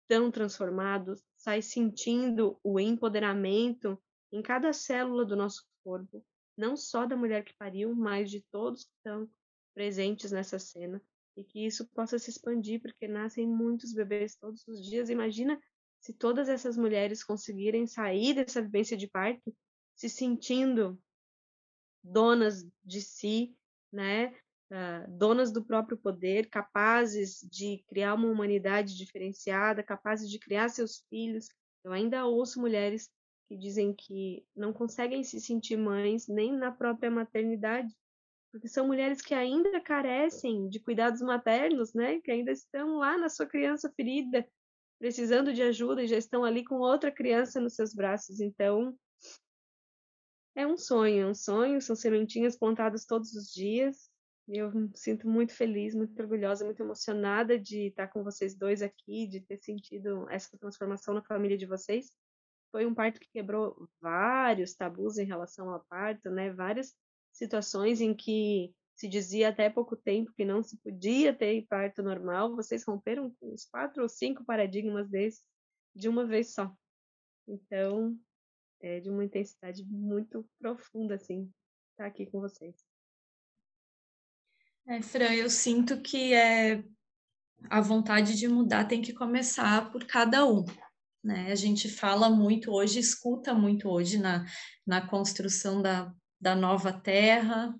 [0.09, 4.01] tão transformado, sai sentindo o empoderamento
[4.33, 6.25] em cada célula do nosso corpo,
[6.57, 9.29] não só da mulher que pariu, mas de todos que estão
[9.75, 11.03] presentes nessa cena,
[11.37, 15.09] e que isso possa se expandir, porque nascem muitos bebês todos os dias.
[15.09, 15.61] Imagina
[16.01, 19.55] se todas essas mulheres conseguirem sair dessa vivência de parto
[19.95, 21.01] se sentindo
[22.03, 23.55] donas de si,
[23.93, 24.35] né?
[24.71, 31.05] Uh, donas do próprio poder, capazes de criar uma humanidade diferenciada, capazes de criar seus
[31.11, 31.49] filhos.
[31.83, 33.11] Eu ainda ouço mulheres
[33.51, 37.93] que dizem que não conseguem se sentir mães nem na própria maternidade,
[38.53, 42.21] porque são mulheres que ainda carecem de cuidados maternos, né?
[42.21, 44.47] Que ainda estão lá na sua criança ferida,
[45.01, 48.39] precisando de ajuda e já estão ali com outra criança nos seus braços.
[48.41, 48.97] Então,
[50.55, 54.09] é um sonho, é um sonho, são sementinhas plantadas todos os dias.
[54.47, 59.27] Eu me sinto muito feliz, muito orgulhosa, muito emocionada de estar com vocês dois aqui,
[59.27, 62.13] de ter sentido essa transformação na família de vocês.
[62.71, 66.53] Foi um parto que quebrou vários tabus em relação ao parto, né?
[66.53, 66.95] Várias
[67.33, 72.55] situações em que se dizia até pouco tempo que não se podia ter parto normal.
[72.55, 75.43] Vocês romperam uns quatro ou cinco paradigmas desses
[75.95, 76.73] de uma vez só.
[77.49, 78.17] Então,
[78.81, 81.51] é, de uma intensidade muito profunda, assim,
[81.93, 82.77] estar tá aqui com vocês.
[84.87, 86.85] É, Fran, eu sinto que é,
[87.69, 90.65] a vontade de mudar tem que começar por cada um.
[91.23, 91.53] Né?
[91.53, 94.47] A gente fala muito hoje, escuta muito hoje na,
[94.87, 97.75] na construção da, da nova terra,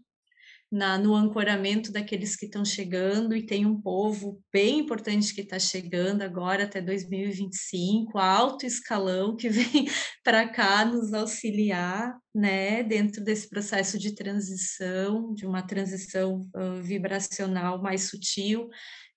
[0.71, 5.59] na, no ancoramento daqueles que estão chegando, e tem um povo bem importante que está
[5.59, 9.89] chegando agora até 2025, alto escalão, que vem
[10.23, 17.83] para cá nos auxiliar, né, dentro desse processo de transição, de uma transição uh, vibracional
[17.83, 18.69] mais sutil,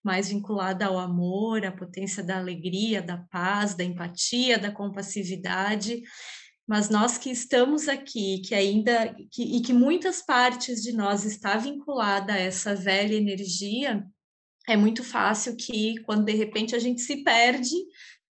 [0.04, 6.04] mais vinculada ao amor, à potência da alegria, da paz, da empatia, da compassividade,
[6.68, 11.58] mas nós que estamos aqui, que ainda que, e que muitas partes de nós está
[11.58, 14.06] vinculada a essa velha energia,
[14.68, 17.76] é muito fácil que quando de repente a gente se perde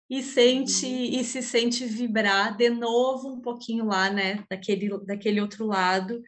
[0.09, 1.19] e sente uhum.
[1.19, 6.21] e se sente vibrar de novo um pouquinho lá, né, daquele daquele outro lado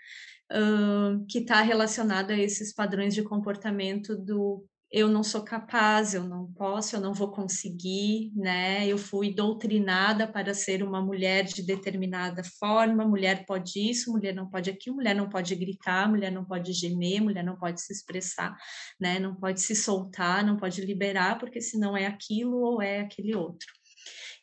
[0.52, 6.23] uh, que está relacionado a esses padrões de comportamento do eu não sou capaz, eu
[6.23, 8.88] não posso, eu não vou conseguir, né?
[8.88, 14.49] Eu fui doutrinada para ser uma mulher de determinada forma, mulher pode isso, mulher não
[14.49, 18.55] pode aquilo, mulher não pode gritar, mulher não pode gemer, mulher não pode se expressar,
[18.99, 19.19] né?
[19.19, 23.67] Não pode se soltar, não pode liberar, porque senão é aquilo ou é aquele outro.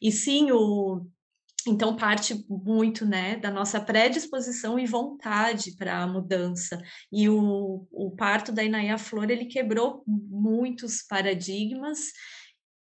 [0.01, 1.07] E sim, o
[1.69, 6.81] então parte muito né, da nossa predisposição e vontade para a mudança.
[7.11, 12.13] E o, o parto da Inaia Flor ele quebrou muitos paradigmas.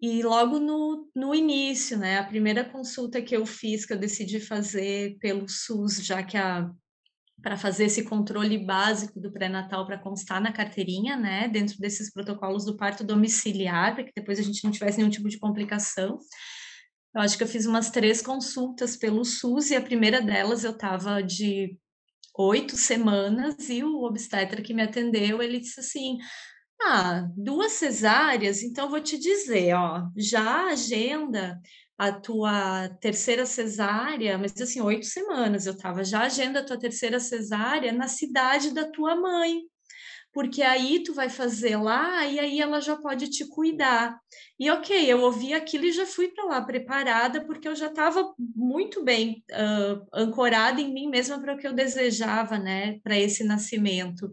[0.02, 4.40] E logo no, no início, né, a primeira consulta que eu fiz, que eu decidi
[4.40, 6.70] fazer pelo SUS, já que a
[7.42, 12.66] para fazer esse controle básico do pré-natal para constar na carteirinha, né, dentro desses protocolos
[12.66, 16.18] do parto domiciliar, para que depois a gente não tivesse nenhum tipo de complicação.
[17.16, 20.72] Eu acho que eu fiz umas três consultas pelo SUS e a primeira delas eu
[20.72, 21.80] estava de
[22.38, 26.18] oito semanas e o obstetra que me atendeu, ele disse assim,
[26.82, 31.58] ah, duas cesáreas, então vou te dizer, ó, já agenda
[31.98, 37.22] a tua terceira cesárea, mas assim, oito semanas eu estava, já agenda a tua terceira
[37.22, 39.62] cesárea na cidade da tua mãe
[40.36, 44.20] porque aí tu vai fazer lá e aí ela já pode te cuidar.
[44.60, 48.36] E ok, eu ouvi aquilo e já fui para lá preparada, porque eu já estava
[48.38, 53.46] muito bem uh, ancorada em mim mesma para o que eu desejava, né, para esse
[53.46, 54.30] nascimento.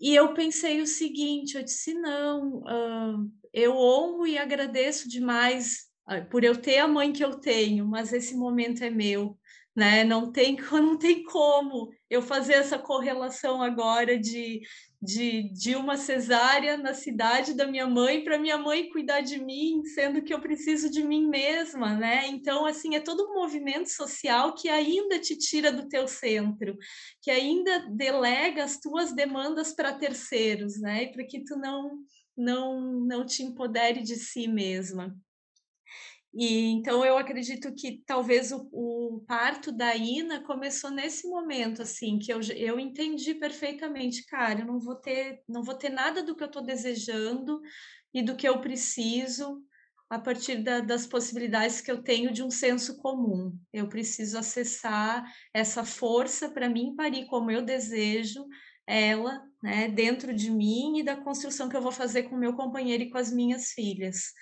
[0.00, 6.24] E eu pensei o seguinte, eu disse, não, uh, eu honro e agradeço demais uh,
[6.30, 9.38] por eu ter a mãe que eu tenho, mas esse momento é meu,
[9.76, 10.02] né?
[10.02, 14.62] Não tem, não tem como eu fazer essa correlação agora de,
[15.02, 19.84] de, de uma cesárea na cidade da minha mãe para minha mãe cuidar de mim,
[19.84, 22.26] sendo que eu preciso de mim mesma, né?
[22.28, 26.78] Então, assim, é todo um movimento social que ainda te tira do teu centro,
[27.20, 31.08] que ainda delega as tuas demandas para terceiros, né?
[31.08, 31.98] Para que tu não
[32.36, 35.16] não não te empodere de si mesma.
[36.38, 42.18] E então eu acredito que talvez o, o, parto da Ina começou nesse momento, assim,
[42.18, 46.36] que eu, eu entendi perfeitamente, cara, eu não vou ter, não vou ter nada do
[46.36, 47.58] que eu estou desejando
[48.12, 49.64] e do que eu preciso
[50.10, 53.58] a partir da, das possibilidades que eu tenho de um senso comum.
[53.72, 55.24] Eu preciso acessar
[55.54, 58.46] essa força para mim parir como eu desejo
[58.86, 63.04] ela, né, dentro de mim e da construção que eu vou fazer com meu companheiro
[63.04, 64.34] e com as minhas filhas.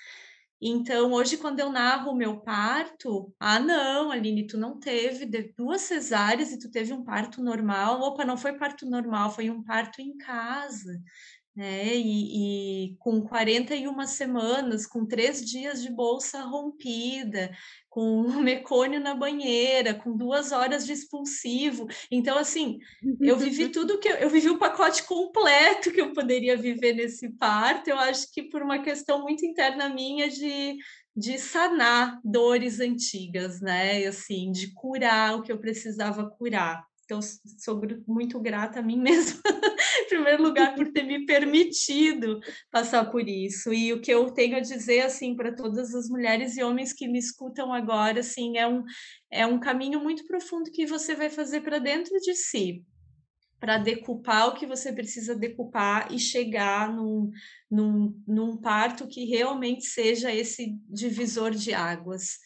[0.67, 5.83] Então, hoje, quando eu narro o meu parto, ah, não, Aline, tu não teve duas
[5.83, 8.01] cesáreas e tu teve um parto normal.
[8.01, 11.03] Opa, não foi parto normal, foi um parto em casa
[11.55, 11.95] né?
[11.95, 17.51] E, e, com 41 semanas, com três dias de bolsa rompida,
[17.89, 21.87] com um mecônio na banheira, com duas horas de expulsivo.
[22.11, 22.79] Então, assim,
[23.21, 27.31] eu vivi tudo que eu, eu vivi o pacote completo que eu poderia viver nesse
[27.37, 27.89] parto.
[27.89, 30.77] Eu acho que por uma questão muito interna minha de
[31.17, 34.05] de sanar dores antigas, né?
[34.05, 36.85] Assim, de curar o que eu precisava curar.
[37.05, 39.41] Então, sou muito grata a mim mesma,
[40.03, 42.41] em primeiro lugar, por ter me permitido
[42.71, 43.73] passar por isso.
[43.73, 47.07] E o que eu tenho a dizer, assim, para todas as mulheres e homens que
[47.07, 48.83] me escutam agora, assim, é um,
[49.31, 52.83] é um caminho muito profundo que você vai fazer para dentro de si,
[53.61, 57.31] para decupar o que você precisa decupar e chegar num,
[57.71, 62.39] num, num parto que realmente seja esse divisor de águas.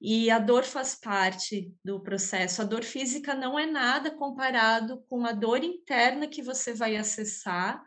[0.00, 2.60] E a dor faz parte do processo.
[2.60, 7.82] A dor física não é nada comparado com a dor interna que você vai acessar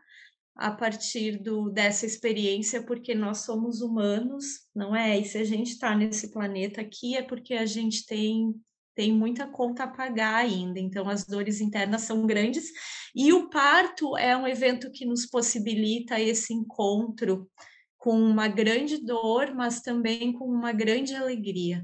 [0.55, 5.17] a partir do, dessa experiência, porque nós somos humanos, não é?
[5.17, 8.53] E se a gente está nesse planeta aqui é porque a gente tem
[8.95, 12.69] tem muita conta a pagar ainda, então as dores internas são grandes
[13.15, 17.49] e o parto é um evento que nos possibilita esse encontro
[17.97, 21.81] com uma grande dor, mas também com uma grande alegria.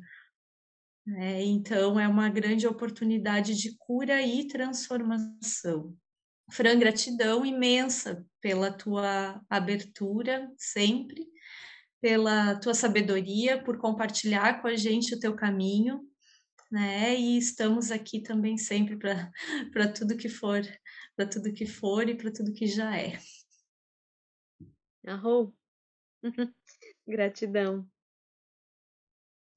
[1.08, 5.96] É, então, é uma grande oportunidade de cura e transformação.
[6.52, 11.28] Fran, gratidão imensa pela tua abertura sempre,
[12.02, 16.02] pela tua sabedoria, por compartilhar com a gente o teu caminho,
[16.72, 17.16] né?
[17.16, 19.32] E estamos aqui também sempre para
[19.96, 20.62] tudo que for,
[21.16, 23.20] para tudo que for e para tudo que já é.
[25.06, 25.54] Arrou.
[27.08, 27.88] Gratidão.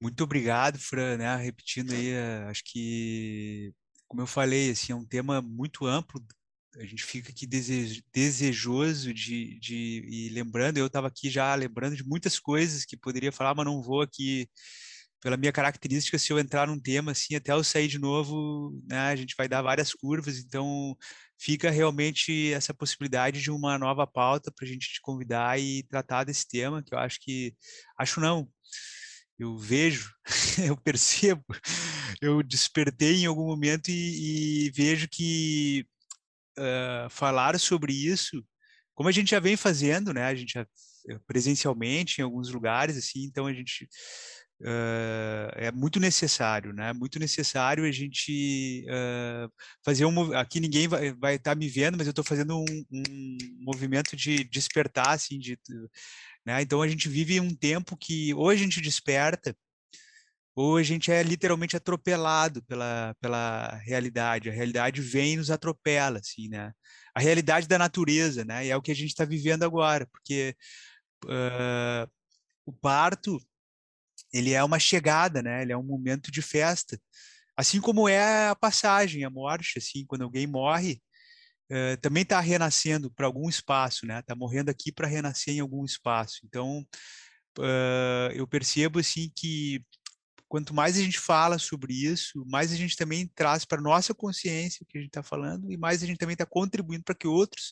[0.01, 1.35] Muito obrigado, Fran, né?
[1.35, 3.73] Repetindo aí, eh, acho que,
[4.07, 6.21] como eu falei, assim, é um tema muito amplo.
[6.77, 12.03] A gente fica aqui desejoso de, de e lembrando, eu estava aqui já lembrando de
[12.05, 14.47] muitas coisas que poderia falar, mas não vou aqui
[15.21, 18.99] pela minha característica, se eu entrar num tema assim, até eu sair de novo, né,
[18.99, 20.95] a gente vai dar várias curvas, então
[21.37, 26.23] fica realmente essa possibilidade de uma nova pauta para a gente te convidar e tratar
[26.23, 27.53] desse tema, que eu acho que,
[27.97, 28.49] acho não,
[29.39, 30.11] eu vejo,
[30.67, 31.43] eu percebo,
[32.21, 35.85] eu despertei em algum momento e, e vejo que
[36.57, 38.43] uh, falar sobre isso,
[38.93, 40.25] como a gente já vem fazendo, né?
[40.25, 40.67] A gente já
[41.09, 43.87] eh, presencialmente em alguns lugares, assim, então a gente
[44.61, 46.91] uh, é muito necessário, né?
[46.91, 49.49] Muito necessário a gente uh,
[49.85, 53.37] fazer um aqui ninguém vai estar tá me vendo, mas eu estou fazendo um, um
[53.59, 55.57] movimento de despertar, assim, de
[56.45, 56.61] né?
[56.61, 59.55] Então a gente vive um tempo que ou a gente desperta
[60.55, 64.49] ou a gente é literalmente atropelado pela, pela realidade.
[64.49, 66.73] A realidade vem e nos atropela, assim, né?
[67.15, 68.65] A realidade da natureza, né?
[68.65, 70.55] E é o que a gente está vivendo agora, porque
[71.25, 72.09] uh,
[72.65, 73.39] o parto
[74.33, 75.61] ele é uma chegada, né?
[75.61, 76.99] Ele é um momento de festa,
[77.55, 81.01] assim como é a passagem, a morte, assim, quando alguém morre,
[81.71, 84.19] uh, também está renascendo para algum espaço, né?
[84.19, 86.39] Está morrendo aqui para renascer em algum espaço.
[86.45, 86.85] Então,
[87.57, 89.83] uh, eu percebo assim que
[90.47, 94.83] quanto mais a gente fala sobre isso, mais a gente também traz para nossa consciência
[94.83, 97.27] o que a gente está falando e mais a gente também está contribuindo para que
[97.27, 97.71] outros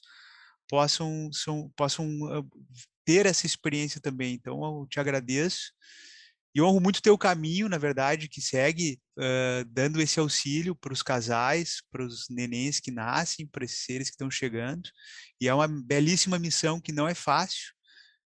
[0.70, 2.48] possam são, possam uh,
[3.04, 4.34] ter essa experiência também.
[4.36, 5.72] Então, eu te agradeço
[6.58, 11.04] e honro muito teu caminho, na verdade, que segue uh, dando esse auxílio para os
[11.04, 14.90] casais, para os nenéns que nascem, para esses seres que estão chegando.
[15.40, 17.72] E é uma belíssima missão que não é fácil.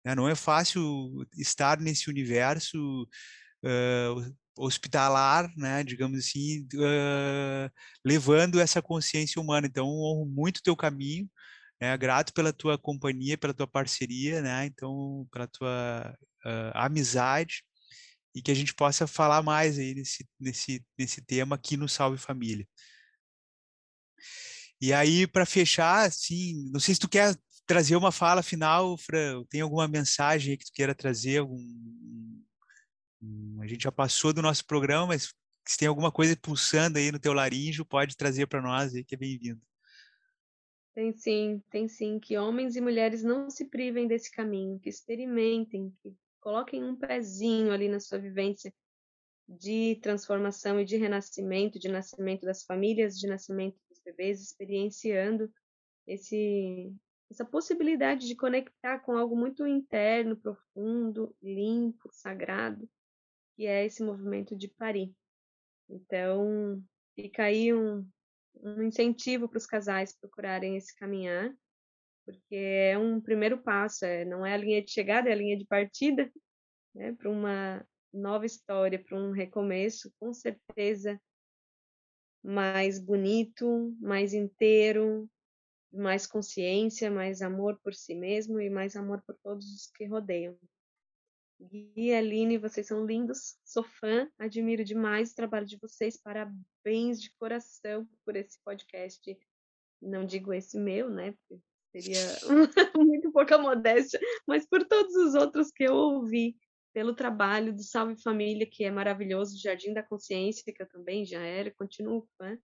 [0.04, 0.12] Né?
[0.16, 3.08] Não é fácil estar nesse universo
[3.64, 7.70] uh, hospitalar, né, digamos assim, uh,
[8.04, 9.68] levando essa consciência humana.
[9.68, 11.30] Então, honro muito teu caminho,
[11.80, 16.12] né, grato pela tua companhia, pela tua parceria, né, então, pela tua
[16.44, 17.62] uh, amizade,
[18.36, 22.18] e que a gente possa falar mais aí nesse, nesse, nesse tema aqui no Salve
[22.18, 22.68] Família.
[24.78, 27.34] E aí, para fechar, assim, não sei se tu quer
[27.66, 31.56] trazer uma fala final, Fran, tem alguma mensagem que tu queira trazer, algum,
[33.62, 35.32] a gente já passou do nosso programa, mas
[35.66, 39.14] se tem alguma coisa pulsando aí no teu laríngeo, pode trazer para nós aí, que
[39.14, 39.62] é bem-vindo.
[40.94, 42.20] Tem sim, tem sim.
[42.20, 46.14] Que homens e mulheres não se privem desse caminho, que experimentem, que
[46.46, 48.72] coloquem um pezinho ali na sua vivência
[49.48, 55.52] de transformação e de renascimento, de nascimento das famílias, de nascimento dos bebês, experienciando
[56.06, 56.94] esse
[57.28, 62.88] essa possibilidade de conectar com algo muito interno, profundo, limpo, sagrado,
[63.56, 65.12] que é esse movimento de parir.
[65.88, 66.80] Então,
[67.16, 68.08] fica aí um,
[68.62, 71.52] um incentivo para os casais procurarem esse caminhar,
[72.26, 75.56] porque é um primeiro passo, é, não é a linha de chegada, é a linha
[75.56, 76.30] de partida
[76.94, 81.20] né, para uma nova história, para um recomeço, com certeza
[82.42, 85.28] mais bonito, mais inteiro,
[85.92, 90.56] mais consciência, mais amor por si mesmo e mais amor por todos os que rodeiam.
[91.58, 97.20] Gui e Aline, vocês são lindos, sou fã, admiro demais o trabalho de vocês, parabéns
[97.20, 99.38] de coração por esse podcast.
[100.00, 101.34] Não digo esse meu, né?
[101.90, 102.20] Seria
[102.96, 106.56] muito pouca modéstia, mas por todos os outros que eu ouvi,
[106.92, 111.42] pelo trabalho do Salve Família, que é maravilhoso, Jardim da Consciência, que eu também já
[111.42, 112.56] era, continuo fã.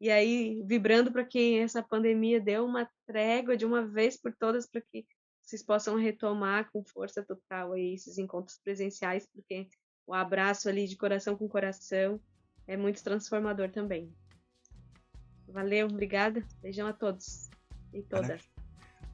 [0.00, 4.68] E aí, vibrando para que essa pandemia dê uma trégua de uma vez por todas,
[4.68, 5.06] para que
[5.40, 9.68] vocês possam retomar com força total aí esses encontros presenciais, porque
[10.06, 12.20] o abraço ali de coração com coração
[12.66, 14.14] é muito transformador também.
[15.48, 16.46] Valeu, obrigada.
[16.60, 17.48] Beijão a todos
[17.94, 18.42] e todas.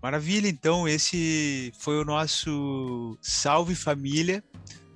[0.02, 4.42] Maravilha, então esse foi o nosso Salve Família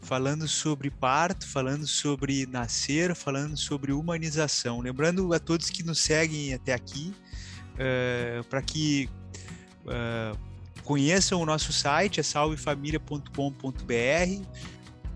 [0.04, 4.80] falando sobre parto, falando sobre nascer, falando sobre humanização.
[4.80, 7.12] Lembrando a todos que nos seguem até aqui,
[7.74, 9.08] uh, para que
[9.84, 10.38] uh,
[10.84, 14.44] conheçam o nosso site, é salvefamilia.com.br.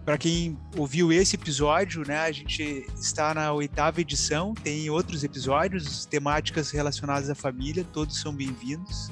[0.09, 6.06] Para quem ouviu esse episódio, né, a gente está na oitava edição, tem outros episódios,
[6.06, 9.11] temáticas relacionadas à família, todos são bem-vindos.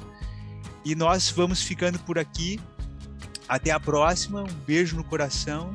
[0.83, 2.59] E nós vamos ficando por aqui.
[3.47, 5.71] Até a próxima, um beijo no coração.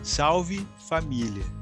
[0.00, 1.55] Salve família!